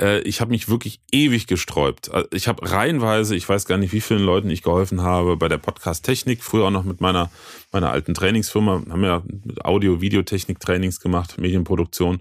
[0.01, 2.09] äh, ich habe mich wirklich ewig gesträubt.
[2.09, 5.49] Äh, ich habe reihenweise, ich weiß gar nicht, wie vielen Leuten ich geholfen habe bei
[5.49, 6.43] der Podcast-Technik.
[6.43, 7.31] Früher auch noch mit meiner,
[7.73, 8.83] meiner alten Trainingsfirma.
[8.89, 9.23] Haben ja
[9.63, 12.21] Audio-Videotechnik-Trainings gemacht, Medienproduktion.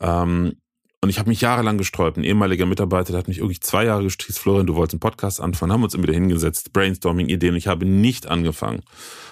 [0.00, 0.56] Ähm,
[1.02, 2.16] und ich habe mich jahrelang gesträubt.
[2.16, 5.40] Ein ehemaliger Mitarbeiter, der hat mich irgendwie zwei Jahre gestriezt, Florian, du wolltest einen Podcast
[5.40, 7.56] anfangen, haben uns immer wieder hingesetzt, Brainstorming-Ideen.
[7.56, 8.82] Ich habe nicht angefangen,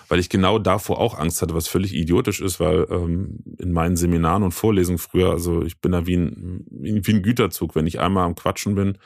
[0.08, 3.96] weil ich genau davor auch Angst hatte, was völlig idiotisch ist, weil ähm, in meinen
[3.96, 8.00] Seminaren und Vorlesungen früher, also ich bin da wie ein, wie ein Güterzug, wenn ich
[8.00, 8.98] einmal am Quatschen bin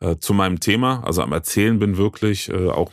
[0.00, 2.90] äh, zu meinem Thema, also am Erzählen bin wirklich, äh, auch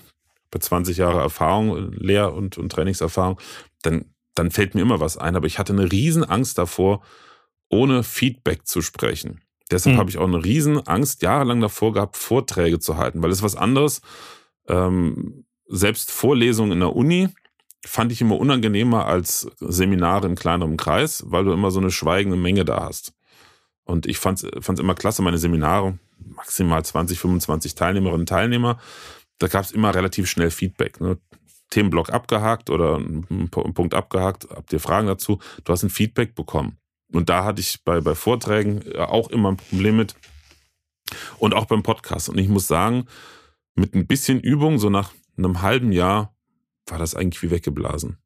[0.51, 3.39] bei 20 Jahre Erfahrung, Lehr- und, und Trainingserfahrung,
[3.82, 4.05] dann,
[4.36, 5.38] dann fällt mir immer was ein.
[5.38, 7.01] Aber ich hatte eine riesen Angst davor,
[7.70, 9.41] ohne Feedback zu sprechen.
[9.72, 9.99] Deshalb mhm.
[9.99, 13.55] habe ich auch eine riesen Angst jahrelang davor gehabt, Vorträge zu halten, weil es was
[13.55, 14.01] anderes.
[14.68, 17.30] Ähm, selbst Vorlesungen in der Uni
[17.86, 22.38] fand ich immer unangenehmer als Seminare im kleineren Kreis, weil du immer so eine schweigende
[22.38, 23.13] Menge da hast.
[23.84, 28.80] Und ich fand es immer klasse, meine Seminare, maximal 20, 25 Teilnehmerinnen und Teilnehmer,
[29.38, 30.99] da gab es immer relativ schnell Feedback.
[30.99, 31.18] Ne?
[31.70, 35.39] Themenblock abgehakt oder ein Punkt abgehakt, habt ihr Fragen dazu?
[35.63, 36.78] Du hast ein Feedback bekommen.
[37.12, 40.16] Und da hatte ich bei, bei Vorträgen äh, auch immer ein Problem mit.
[41.38, 42.30] Und auch beim Podcast.
[42.30, 43.06] Und ich muss sagen,
[43.76, 46.36] mit ein bisschen Übung, so nach einem halben Jahr,
[46.88, 48.18] war das eigentlich wie weggeblasen.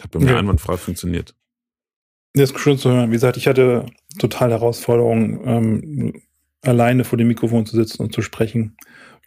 [0.00, 0.38] Hat bei mir ja.
[0.38, 1.34] einwandfrei funktioniert.
[2.34, 3.10] Das ist schön zu hören.
[3.10, 3.86] Wie gesagt, ich hatte
[4.18, 6.22] total Herausforderungen, ähm,
[6.62, 8.76] alleine vor dem Mikrofon zu sitzen und zu sprechen.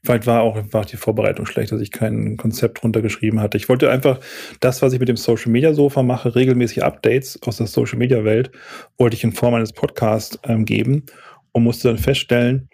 [0.04, 3.58] Vielleicht war auch einfach die Vorbereitung schlecht, dass ich kein Konzept runtergeschrieben hatte.
[3.58, 4.20] Ich wollte einfach
[4.60, 8.24] das, was ich mit dem Social Media Sofa mache, regelmäßig Updates aus der Social Media
[8.24, 8.52] Welt,
[8.98, 11.06] wollte ich in Form eines Podcasts ähm, geben
[11.52, 12.68] und musste dann feststellen,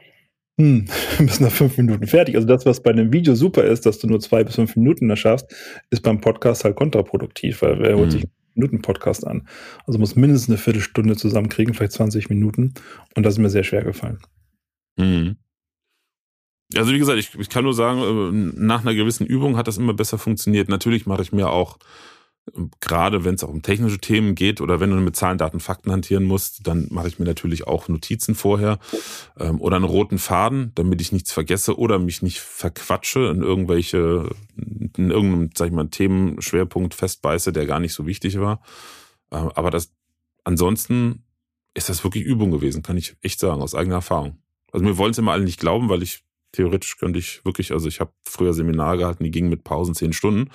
[0.58, 0.86] hm,
[1.18, 2.36] wir müssen nach fünf Minuten fertig.
[2.36, 5.10] Also das, was bei einem Video super ist, dass du nur zwei bis fünf Minuten
[5.10, 5.54] da schaffst,
[5.90, 8.12] ist beim Podcast halt kontraproduktiv, weil wer holt mhm.
[8.12, 9.48] sich einen Minuten Podcast an?
[9.86, 12.74] Also muss mindestens eine Viertelstunde zusammenkriegen, vielleicht 20 Minuten.
[13.16, 14.20] Und das ist mir sehr schwer gefallen.
[14.98, 15.36] Mhm.
[16.76, 19.78] Also wie gesagt, ich, ich kann nur sagen, äh, nach einer gewissen Übung hat das
[19.78, 20.68] immer besser funktioniert.
[20.68, 21.78] Natürlich mache ich mir auch,
[22.56, 25.62] ähm, gerade wenn es auch um technische Themen geht oder wenn du mit Zahlen, Daten,
[25.62, 28.80] Fakten hantieren musst, dann mache ich mir natürlich auch Notizen vorher
[29.40, 34.30] ähm, oder einen roten Faden, damit ich nichts vergesse oder mich nicht verquatsche in irgendwelche,
[34.58, 38.62] in irgendeinem, sag ich mal, Themenschwerpunkt festbeiße, der gar nicht so wichtig war.
[39.32, 39.94] Äh, aber das,
[40.44, 41.24] ansonsten
[41.74, 44.40] ist das wirklich Übung gewesen, kann ich echt sagen, aus eigener Erfahrung.
[44.74, 47.88] Also mir wollen es immer alle nicht glauben, weil ich Theoretisch könnte ich wirklich, also
[47.88, 50.50] ich habe früher Seminar gehalten, die gingen mit Pausen zehn Stunden.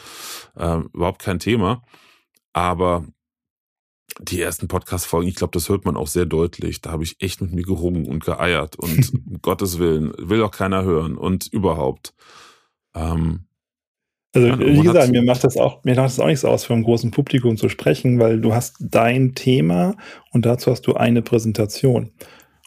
[0.57, 1.83] Äh, überhaupt kein Thema.
[2.53, 3.07] Aber
[4.21, 6.81] die ersten Podcast-Folgen, ich glaube, das hört man auch sehr deutlich.
[6.81, 10.51] Da habe ich echt mit mir gerungen und geeiert und um Gottes Willen, will auch
[10.51, 12.15] keiner hören und überhaupt.
[12.95, 13.47] Ähm,
[14.35, 16.73] also, ja, wie gesagt, mir macht das auch, mir macht das auch nichts aus, für
[16.73, 19.95] ein großen Publikum zu sprechen, weil du hast dein Thema
[20.31, 22.13] und dazu hast du eine Präsentation.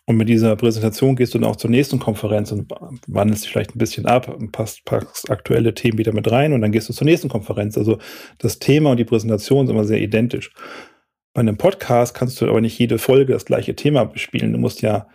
[0.08, 2.72] Und mit dieser Präsentation gehst du dann auch zur nächsten Konferenz und
[3.08, 6.72] wandelst dich vielleicht ein bisschen ab passt, packst aktuelle Themen wieder mit rein und dann
[6.72, 7.76] gehst du zur nächsten Konferenz.
[7.78, 7.98] Also
[8.38, 10.52] das Thema und die Präsentation sind immer sehr identisch.
[11.34, 14.54] Bei einem Podcast kannst du aber nicht jede Folge das gleiche Thema bespielen.
[14.54, 15.08] Du musst ja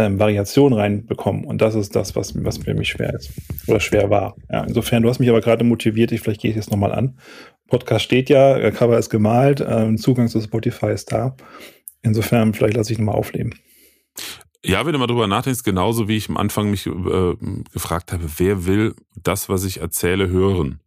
[0.00, 1.44] ähm, Variationen reinbekommen.
[1.44, 3.30] Und das ist das, was, was für mich schwer ist.
[3.68, 4.34] Oder schwer war.
[4.50, 7.18] Ja, insofern, du hast mich aber gerade motiviert, ich, vielleicht gehe ich jetzt nochmal an.
[7.68, 11.36] Podcast steht ja, Cover ist gemalt, ähm, Zugang zu Spotify ist da.
[12.02, 13.54] Insofern, vielleicht lasse ich nochmal aufleben.
[14.64, 17.36] Ja, wenn du mal drüber nachdenkst, genauso wie ich am Anfang mich äh,
[17.72, 20.80] gefragt habe, wer will das, was ich erzähle, hören?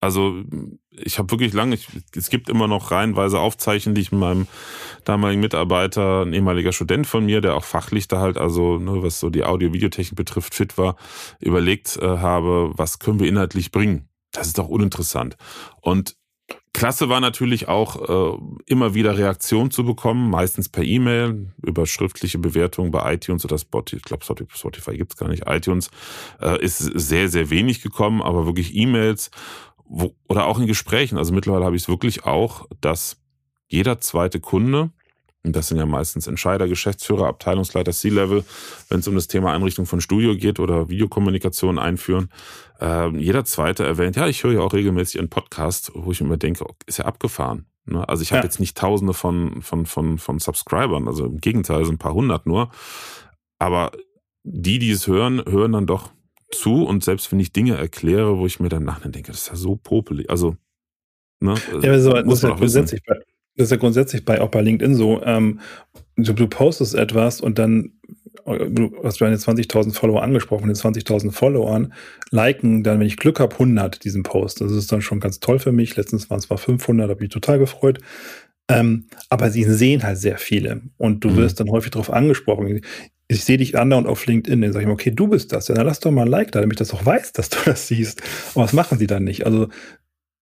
[0.00, 0.42] Also
[0.90, 4.46] ich habe wirklich lange, ich, es gibt immer noch reihenweise Aufzeichen, die ich mit meinem
[5.04, 9.20] damaligen Mitarbeiter, ein ehemaliger Student von mir, der auch fachlich da halt, also ne, was
[9.20, 10.96] so die Audio-Videotechnik betrifft, fit war,
[11.40, 14.08] überlegt äh, habe, was können wir inhaltlich bringen.
[14.32, 15.36] Das ist doch uninteressant.
[15.80, 16.16] Und
[16.74, 22.38] Klasse war natürlich auch äh, immer wieder Reaktion zu bekommen, meistens per E-Mail, über schriftliche
[22.38, 23.96] Bewertungen bei iTunes oder Spotify.
[23.96, 25.44] Ich glaube, Spotify gibt's gar nicht.
[25.46, 25.90] iTunes
[26.40, 29.30] äh, ist sehr, sehr wenig gekommen, aber wirklich E-Mails
[30.28, 31.16] oder auch in Gesprächen.
[31.16, 33.22] Also mittlerweile habe ich es wirklich auch, dass
[33.68, 34.90] jeder zweite Kunde,
[35.44, 38.44] und das sind ja meistens Entscheider, Geschäftsführer, Abteilungsleiter, C-Level,
[38.88, 42.30] wenn es um das Thema Einrichtung von Studio geht oder Videokommunikation einführen,
[42.80, 46.38] äh, jeder zweite erwähnt, ja, ich höre ja auch regelmäßig einen Podcast, wo ich immer
[46.38, 47.66] denke, oh, ist ja abgefahren.
[47.84, 48.08] Ne?
[48.08, 48.44] Also ich habe ja.
[48.44, 52.46] jetzt nicht tausende von, von, von, von Subscribern, also im Gegenteil, sind ein paar hundert
[52.46, 52.70] nur.
[53.58, 53.92] Aber
[54.44, 56.10] die, die es hören, hören dann doch
[56.50, 59.48] zu und selbst wenn ich Dinge erkläre, wo ich mir dann nachher denke, das ist
[59.48, 60.30] ja so popelig.
[60.30, 60.56] Also,
[61.40, 63.16] ne, ja, das, muss das, ist ja grundsätzlich bei,
[63.56, 65.22] das ist ja grundsätzlich bei, auch bei LinkedIn so.
[65.22, 65.60] Ähm,
[66.16, 67.92] du, du postest etwas und dann
[68.46, 71.94] du hast deine 20.000 Follower angesprochen, den 20.000 Followern
[72.30, 74.60] liken dann, wenn ich Glück habe, 100 diesen Post.
[74.60, 75.96] Das ist dann schon ganz toll für mich.
[75.96, 78.00] Letztens waren es mal 500, habe ich total gefreut.
[78.68, 81.36] Ähm, aber sie sehen halt sehr viele und du mhm.
[81.36, 82.80] wirst dann häufig darauf angesprochen
[83.28, 85.68] ich sehe dich andauernd auf LinkedIn, dann sage ich mir, okay, du bist das.
[85.68, 87.58] Ja, dann lass doch mal ein Like da, damit ich das auch weiß, dass du
[87.64, 88.22] das siehst.
[88.54, 89.46] Aber was machen sie dann nicht?
[89.46, 89.68] Also,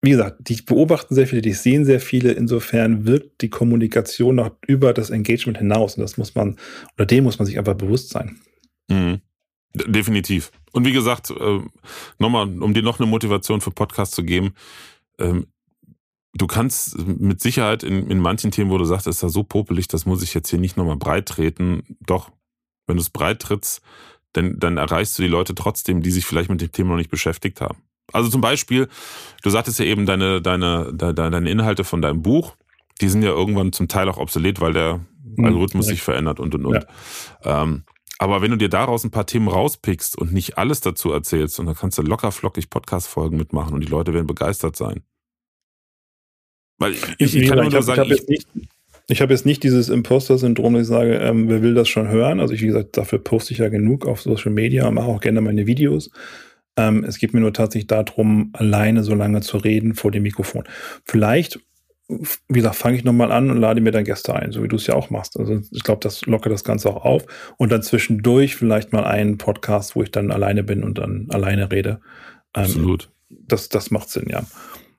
[0.03, 2.33] wie gesagt, die beobachten sehr viele, die sehen sehr viele.
[2.33, 5.97] Insofern wirkt die Kommunikation noch über das Engagement hinaus.
[5.97, 6.57] Und das muss man,
[6.97, 8.41] oder dem muss man sich einfach bewusst sein.
[8.89, 9.21] Mhm.
[9.75, 10.51] Definitiv.
[10.73, 11.61] Und wie gesagt, äh,
[12.19, 14.55] nochmal, um dir noch eine Motivation für Podcast zu geben,
[15.19, 15.47] ähm,
[16.35, 19.87] du kannst mit Sicherheit in, in manchen Themen, wo du sagst, ist da so popelig,
[19.87, 21.97] das muss ich jetzt hier nicht nochmal breit treten.
[22.01, 22.33] Doch,
[22.89, 23.83] wenn du es breit trittst,
[24.33, 27.11] dann, dann erreichst du die Leute trotzdem, die sich vielleicht mit dem Thema noch nicht
[27.11, 27.79] beschäftigt haben.
[28.13, 28.89] Also zum Beispiel,
[29.43, 32.55] du sagtest ja eben deine, deine, deine, deine Inhalte von deinem Buch,
[33.01, 35.01] die sind ja irgendwann zum Teil auch obsolet, weil der
[35.37, 36.87] mhm, Algorithmus sich verändert und und und.
[37.45, 37.63] Ja.
[37.63, 37.85] Ähm,
[38.19, 41.67] aber wenn du dir daraus ein paar Themen rauspickst und nicht alles dazu erzählst, und
[41.67, 45.03] dann kannst du locker flockig Podcast-Folgen mitmachen und die Leute werden begeistert sein.
[46.79, 48.47] Weil ich, ich, ich kann nur ich sagen, ich,
[49.09, 52.41] ich habe jetzt nicht dieses Imposter-Syndrom, dass ich sage, ähm, wer will das schon hören?
[52.41, 55.21] Also ich, wie gesagt, dafür poste ich ja genug auf Social Media und mache auch
[55.21, 56.11] gerne meine Videos.
[56.77, 60.65] Ähm, es geht mir nur tatsächlich darum, alleine so lange zu reden vor dem Mikrofon.
[61.05, 61.61] Vielleicht,
[62.09, 64.77] wie gesagt, fange ich nochmal an und lade mir dann Gäste ein, so wie du
[64.77, 65.39] es ja auch machst.
[65.39, 67.25] Also ich glaube, das lockert das Ganze auch auf.
[67.59, 71.71] Und dann zwischendurch vielleicht mal einen Podcast, wo ich dann alleine bin und dann alleine
[71.71, 72.01] rede.
[72.55, 73.11] Ähm, Absolut.
[73.29, 74.45] Das, das macht Sinn, ja.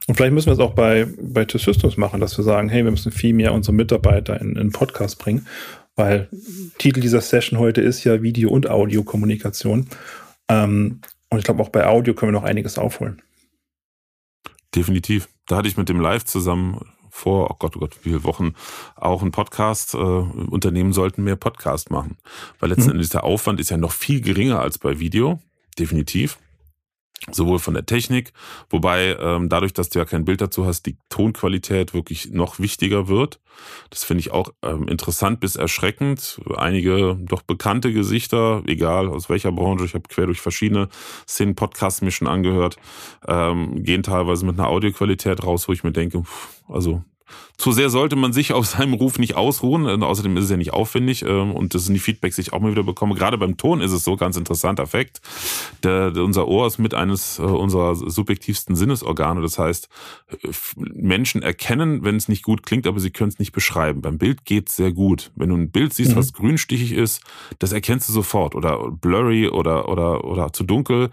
[0.08, 2.92] Und vielleicht müssen wir es auch bei, bei T-Systems machen, dass wir sagen, hey, wir
[2.92, 5.48] müssen viel mehr unsere Mitarbeiter in, in Podcast bringen,
[5.96, 6.28] weil
[6.78, 9.88] Titel dieser Session heute ist ja Video- und Audiokommunikation.
[10.50, 11.00] Ähm,
[11.34, 13.22] und ich glaube, auch bei Audio können wir noch einiges aufholen.
[14.76, 15.30] Definitiv.
[15.48, 16.80] Da hatte ich mit dem Live zusammen
[17.10, 18.54] vor, oh Gott, oh Gott, wie viele Wochen
[18.96, 19.94] auch einen Podcast.
[19.94, 22.18] Äh, Unternehmen sollten mehr Podcast machen.
[22.60, 22.94] Weil letzten mhm.
[22.94, 25.40] Endes der Aufwand ist ja noch viel geringer als bei Video.
[25.78, 26.38] Definitiv
[27.32, 28.34] sowohl von der Technik,
[28.70, 33.08] wobei ähm, dadurch, dass du ja kein Bild dazu hast, die Tonqualität wirklich noch wichtiger
[33.08, 33.40] wird.
[33.90, 36.42] Das finde ich auch ähm, interessant bis erschreckend.
[36.58, 40.90] Einige doch bekannte Gesichter, egal aus welcher Branche, ich habe quer durch verschiedene
[41.28, 42.78] Szenen Podcasts mir schon angehört,
[43.28, 47.04] ähm, gehen teilweise mit einer Audioqualität raus, wo ich mir denke, pff, also
[47.58, 49.86] zu sehr sollte man sich auf seinem Ruf nicht ausruhen.
[49.86, 52.54] Und außerdem ist es ja nicht aufwendig ähm, und das sind die Feedbacks, die ich
[52.54, 53.16] auch mal wieder bekomme.
[53.16, 54.88] Gerade beim Ton ist es so ganz interessanter
[55.84, 59.42] der, unser Ohr ist mit eines äh, unserer subjektivsten Sinnesorgane.
[59.42, 59.88] Das heißt,
[60.76, 64.02] Menschen erkennen, wenn es nicht gut klingt, aber sie können es nicht beschreiben.
[64.02, 65.32] Beim Bild geht es sehr gut.
[65.36, 66.18] Wenn du ein Bild siehst, mhm.
[66.18, 67.22] was grünstichig ist,
[67.60, 68.56] das erkennst du sofort.
[68.56, 71.10] Oder blurry oder, oder, oder zu dunkel.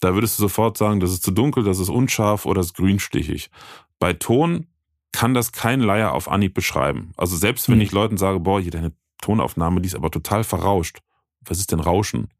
[0.00, 2.76] Da würdest du sofort sagen, das ist zu dunkel, das ist unscharf oder das ist
[2.76, 3.50] grünstichig.
[3.98, 4.66] Bei Ton
[5.14, 7.12] kann das kein Leier auf Anhieb beschreiben.
[7.16, 7.82] Also selbst wenn mhm.
[7.82, 8.92] ich Leuten sage, boah, hier deine
[9.22, 10.98] Tonaufnahme, die ist aber total verrauscht.
[11.42, 12.30] Was ist denn Rauschen?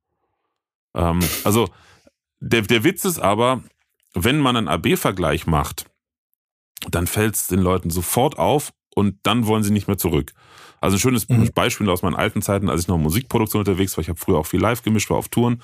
[0.94, 1.68] Ähm, also
[2.40, 3.62] der, der Witz ist aber,
[4.12, 5.86] wenn man einen AB-Vergleich macht,
[6.90, 10.32] dann fällt es den Leuten sofort auf und dann wollen sie nicht mehr zurück.
[10.84, 11.50] Also ein schönes mhm.
[11.54, 14.02] Beispiel aus meinen alten Zeiten, als ich noch in Musikproduktion unterwegs war.
[14.02, 15.62] Ich habe früher auch viel live gemischt, war auf Touren.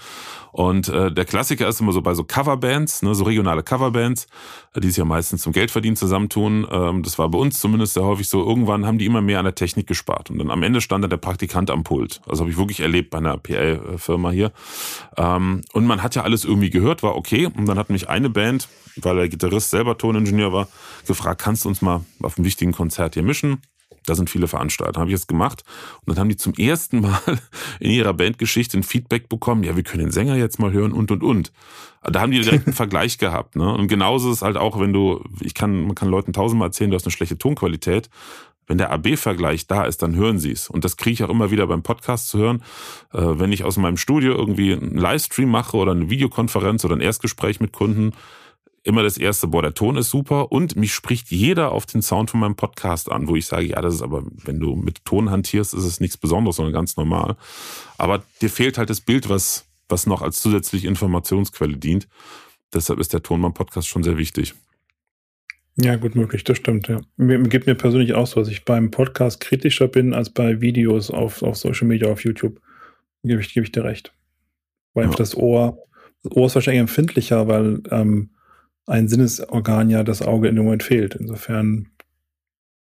[0.51, 4.29] Und äh, der Klassiker ist immer so bei so Coverbands, ne, so regionale Coverbands,
[4.75, 6.67] die sich ja meistens zum Geldverdienen zusammentun.
[6.71, 8.43] Ähm, das war bei uns zumindest sehr häufig so.
[8.43, 10.31] Irgendwann haben die immer mehr an der Technik gespart.
[10.31, 12.23] Und dann am Ende stand dann der Praktikant am Pult.
[12.27, 14.53] Also habe ich wirklich erlebt bei einer PL-Firma hier.
[15.19, 17.45] Ähm, und man hat ja alles irgendwie gehört, war okay.
[17.45, 20.69] Und dann hat mich eine Band, weil der Gitarrist selber Toningenieur war,
[21.07, 23.59] gefragt, kannst du uns mal auf einem wichtigen Konzert hier mischen?
[24.11, 25.01] Da sind viele Veranstalter.
[25.01, 25.63] Habe ich es gemacht.
[26.05, 27.21] Und dann haben die zum ersten Mal
[27.79, 31.13] in ihrer Bandgeschichte ein Feedback bekommen, ja, wir können den Sänger jetzt mal hören und
[31.13, 31.53] und und.
[32.03, 33.55] Da haben die direkt einen Vergleich gehabt.
[33.55, 33.73] Ne?
[33.73, 36.91] Und genauso ist es halt auch, wenn du, ich kann, man kann Leuten tausendmal erzählen,
[36.91, 38.11] du hast eine schlechte Tonqualität.
[38.67, 40.69] Wenn der AB-Vergleich da ist, dann hören sie es.
[40.69, 42.65] Und das kriege ich auch immer wieder beim Podcast zu hören.
[43.13, 47.01] Äh, wenn ich aus meinem Studio irgendwie einen Livestream mache oder eine Videokonferenz oder ein
[47.01, 48.13] Erstgespräch mit Kunden,
[48.83, 52.31] immer das erste, boah, der Ton ist super und mich spricht jeder auf den Sound
[52.31, 55.31] von meinem Podcast an, wo ich sage, ja, das ist aber, wenn du mit Ton
[55.31, 57.37] hantierst, ist es nichts Besonderes, sondern ganz normal.
[57.99, 62.09] Aber dir fehlt halt das Bild, was, was noch als zusätzliche Informationsquelle dient.
[62.73, 64.55] Deshalb ist der Ton beim Podcast schon sehr wichtig.
[65.77, 67.01] Ja, gut möglich, das stimmt, ja.
[67.17, 71.11] Mir geht mir persönlich auch so, dass ich beim Podcast kritischer bin als bei Videos
[71.11, 72.61] auf, auf Social Media, auf YouTube.
[73.23, 74.13] Gebe ich, gebe ich dir recht.
[74.95, 75.11] Weil ja.
[75.13, 75.79] das Ohr,
[76.23, 78.31] das Ohr ist wahrscheinlich empfindlicher, weil ähm,
[78.87, 81.15] ein Sinnesorgan ja das Auge in dem Moment fehlt.
[81.15, 81.91] Insofern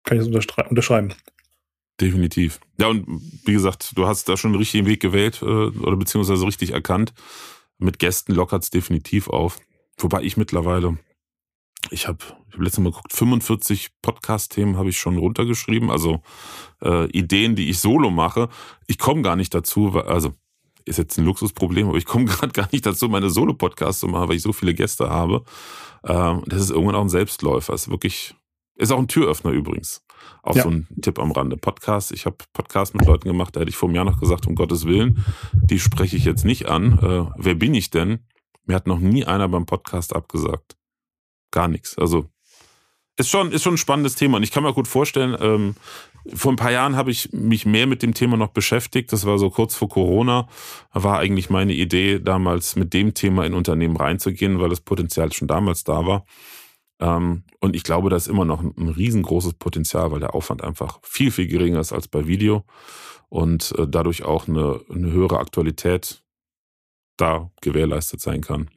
[0.05, 1.15] kann ich das unterschreiben.
[2.01, 2.61] Definitiv.
[2.79, 3.07] Ja, und
[3.45, 7.13] wie gesagt, du hast da schon den richtigen Weg gewählt äh, oder beziehungsweise richtig erkannt.
[7.79, 9.59] Mit Gästen lockert es definitiv auf.
[9.99, 10.99] Wobei ich mittlerweile,
[11.91, 12.19] ich habe
[12.49, 16.23] ich hab letztes Mal geguckt, 45 Podcast-Themen habe ich schon runtergeschrieben, also
[16.83, 18.49] äh, Ideen, die ich solo mache.
[18.87, 20.33] Ich komme gar nicht dazu, also
[20.89, 24.29] ist jetzt ein Luxusproblem, aber ich komme gerade gar nicht dazu, meine Solo-Podcasts zu machen,
[24.29, 25.45] weil ich so viele Gäste habe.
[26.05, 27.75] Ähm, das ist irgendwann auch ein Selbstläufer.
[27.75, 28.35] Ist wirklich,
[28.77, 30.03] ist auch ein Türöffner übrigens.
[30.43, 30.63] Auch ja.
[30.63, 31.57] so ein Tipp am Rande.
[31.57, 32.13] Podcast.
[32.13, 34.55] Ich habe Podcasts mit Leuten gemacht, da hätte ich vor einem Jahr noch gesagt, um
[34.55, 36.99] Gottes Willen, die spreche ich jetzt nicht an.
[36.99, 38.27] Äh, wer bin ich denn?
[38.65, 40.77] Mir hat noch nie einer beim Podcast abgesagt.
[41.51, 41.97] Gar nichts.
[41.99, 42.29] Also
[43.19, 44.37] ist schon, ist schon ein spannendes Thema.
[44.37, 45.75] Und ich kann mir gut vorstellen, ähm,
[46.35, 49.13] vor ein paar Jahren habe ich mich mehr mit dem Thema noch beschäftigt.
[49.13, 50.49] Das war so kurz vor Corona.
[50.93, 55.49] War eigentlich meine Idee, damals mit dem Thema in Unternehmen reinzugehen, weil das Potenzial schon
[55.49, 56.25] damals da war.
[57.01, 61.01] Ähm, und ich glaube, da ist immer noch ein riesengroßes Potenzial, weil der Aufwand einfach
[61.03, 62.65] viel, viel geringer ist als bei Video
[63.29, 66.23] und äh, dadurch auch eine, eine höhere Aktualität
[67.17, 68.71] da gewährleistet sein kann.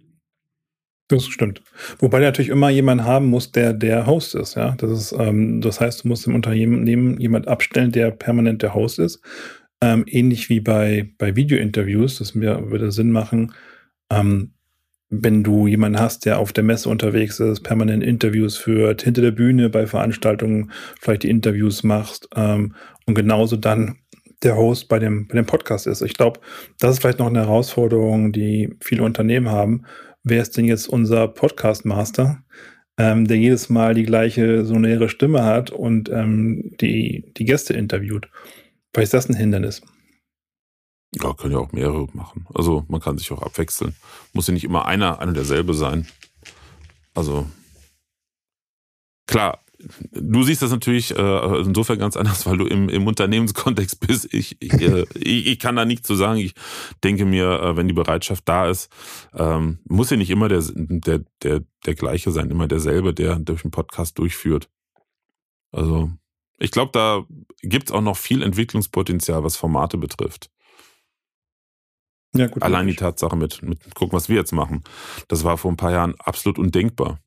[1.11, 1.61] Das stimmt.
[1.99, 4.75] Wobei du natürlich immer jemanden haben muss, der der Host ist, ja.
[4.77, 8.97] Das ist, ähm, das heißt, du musst im Unternehmen jemand abstellen, der permanent der Host
[8.97, 9.21] ist.
[9.81, 13.53] Ähm, ähnlich wie bei, bei Video-Interviews, das mir würde Sinn machen,
[14.09, 14.53] ähm,
[15.09, 19.31] wenn du jemanden hast, der auf der Messe unterwegs ist, permanent Interviews führt, hinter der
[19.31, 23.97] Bühne bei Veranstaltungen vielleicht die Interviews machst ähm, und genauso dann
[24.43, 26.01] der Host bei dem, bei dem Podcast ist.
[26.01, 26.39] Ich glaube,
[26.79, 29.83] das ist vielleicht noch eine Herausforderung, die viele Unternehmen haben,
[30.23, 32.43] wer ist denn jetzt unser Podcast-Master,
[32.97, 38.29] ähm, der jedes Mal die gleiche sonäre Stimme hat und ähm, die, die Gäste interviewt.
[38.93, 39.81] Weil ist das ein Hindernis?
[41.13, 42.47] Ja, können ja auch mehrere machen.
[42.53, 43.95] Also man kann sich auch abwechseln.
[44.33, 46.07] Muss ja nicht immer einer, einer derselbe sein.
[47.13, 47.45] Also
[49.27, 49.59] klar,
[50.11, 54.33] du siehst das natürlich äh, insofern ganz anders, weil du im, im Unternehmenskontext bist.
[54.33, 56.39] Ich, ich, äh, ich, ich kann da nichts zu sagen.
[56.39, 56.53] Ich
[57.03, 58.89] denke mir, äh, wenn die Bereitschaft da ist,
[59.33, 63.63] ähm, muss ja nicht immer der, der, der, der gleiche sein, immer derselbe, der durch
[63.63, 64.69] den Podcast durchführt.
[65.71, 66.11] Also
[66.57, 67.25] ich glaube, da
[67.61, 70.51] gibt's auch noch viel Entwicklungspotenzial, was Formate betrifft.
[72.33, 74.83] Ja, gut, Allein die Tatsache mit, mit gucken, was wir jetzt machen.
[75.27, 77.19] Das war vor ein paar Jahren absolut undenkbar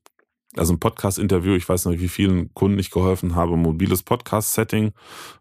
[0.57, 4.93] also ein Podcast-Interview, ich weiß noch, wie vielen Kunden ich geholfen habe, mobiles Podcast-Setting,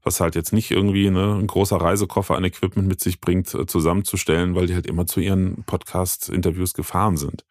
[0.03, 3.67] was halt jetzt nicht irgendwie ne, ein großer Reisekoffer an Equipment mit sich bringt, äh,
[3.67, 7.45] zusammenzustellen, weil die halt immer zu ihren Podcast-Interviews gefahren sind.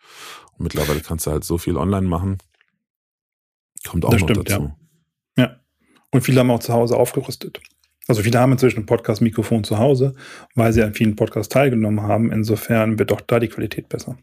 [0.57, 2.37] Und mittlerweile kannst du halt so viel online machen.
[3.87, 4.73] Kommt auch das noch stimmt, dazu.
[5.37, 5.43] Ja.
[5.43, 5.59] ja.
[6.11, 7.61] Und viele haben auch zu Hause aufgerüstet.
[8.07, 10.15] Also viele haben inzwischen ein Podcast-Mikrofon zu Hause,
[10.55, 12.31] weil sie an vielen Podcasts teilgenommen haben.
[12.31, 14.17] Insofern wird auch da die Qualität besser.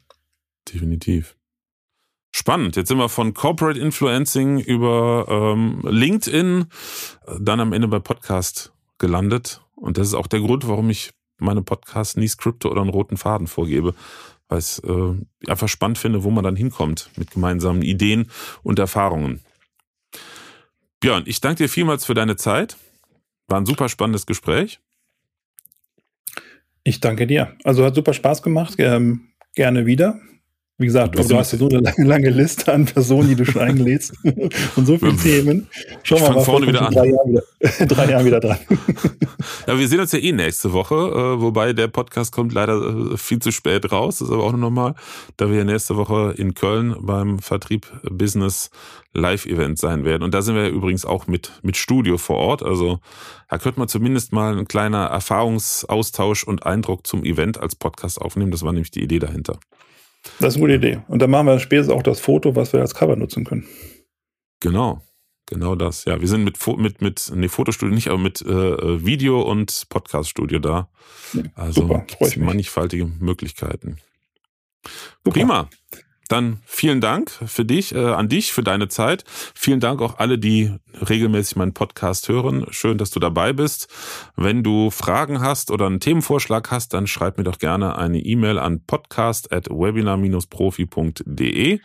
[0.73, 1.37] Definitiv.
[2.33, 2.77] Spannend.
[2.77, 6.67] Jetzt sind wir von Corporate Influencing über ähm, LinkedIn
[7.41, 9.63] dann am Ende bei Podcast gelandet.
[9.75, 13.17] Und das ist auch der Grund, warum ich meine Podcasts nie Skripte oder einen roten
[13.17, 13.95] Faden vorgebe,
[14.49, 15.15] weil ich es äh,
[15.49, 18.31] einfach spannend finde, wo man dann hinkommt mit gemeinsamen Ideen
[18.63, 19.41] und Erfahrungen.
[21.01, 22.77] Björn, ich danke dir vielmals für deine Zeit.
[23.49, 24.81] War ein super spannendes Gespräch.
[26.85, 27.57] Ich danke dir.
[27.65, 28.75] Also hat super Spaß gemacht.
[28.79, 30.21] Ähm, gerne wieder.
[30.81, 33.61] Wie gesagt, du, hast ja so eine lange, lange, Liste an Personen, die du schon
[33.61, 34.15] einlädst
[34.77, 35.69] und so viele Themen.
[36.03, 36.95] Schauen wir mal, vorne wieder an.
[36.95, 38.57] Drei Jahre wieder, drei Jahre wieder dran.
[39.67, 43.17] Ja, wir sehen uns ja eh nächste Woche, äh, wobei der Podcast kommt leider äh,
[43.19, 44.95] viel zu spät raus, das ist aber auch normal,
[45.37, 48.71] da wir nächste Woche in Köln beim Vertrieb Business
[49.13, 50.23] Live-Event sein werden.
[50.23, 52.63] Und da sind wir übrigens auch mit, mit Studio vor Ort.
[52.63, 53.01] Also
[53.51, 58.51] da könnte man zumindest mal ein kleiner Erfahrungsaustausch und Eindruck zum Event als Podcast aufnehmen.
[58.51, 59.59] Das war nämlich die Idee dahinter.
[60.39, 61.03] Das ist eine gute Idee.
[61.09, 63.67] Und dann machen wir später auch das Foto, was wir als Cover nutzen können.
[64.61, 65.03] Genau.
[65.47, 66.05] Genau das.
[66.05, 70.61] Ja, wir sind mit, mit, mit nee, Fotostudio nicht, aber mit äh, Video- und Podcaststudio
[70.61, 70.89] da.
[71.55, 72.07] Also Super,
[72.37, 73.97] mannigfaltige Möglichkeiten.
[75.25, 75.31] Super.
[75.31, 75.71] Prima.
[76.31, 79.25] Dann vielen Dank für dich, äh, an dich, für deine Zeit.
[79.53, 80.73] Vielen Dank auch alle, die
[81.09, 82.67] regelmäßig meinen Podcast hören.
[82.71, 83.89] Schön, dass du dabei bist.
[84.37, 88.61] Wenn du Fragen hast oder einen Themenvorschlag hast, dann schreib mir doch gerne eine E-Mail
[88.61, 91.81] an podcast.webinar-profi.de.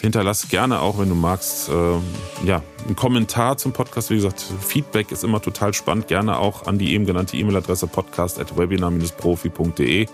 [0.00, 2.00] Hinterlass gerne auch, wenn du magst, äh,
[2.44, 4.10] ja, einen Kommentar zum Podcast.
[4.10, 6.08] Wie gesagt, Feedback ist immer total spannend.
[6.08, 10.08] Gerne auch an die eben genannte E-Mail-Adresse podcast.webinar-profi.de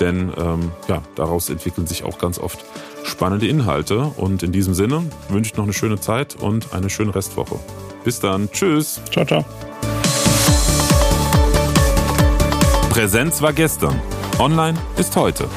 [0.00, 2.64] denn ähm, ja, daraus entwickeln sich auch ganz oft
[3.04, 4.12] spannende Inhalte.
[4.16, 7.58] Und in diesem Sinne wünsche ich noch eine schöne Zeit und eine schöne Restwoche.
[8.04, 8.50] Bis dann.
[8.50, 9.00] Tschüss.
[9.10, 9.44] Ciao, ciao.
[12.90, 14.00] Präsenz war gestern.
[14.38, 15.48] Online ist heute.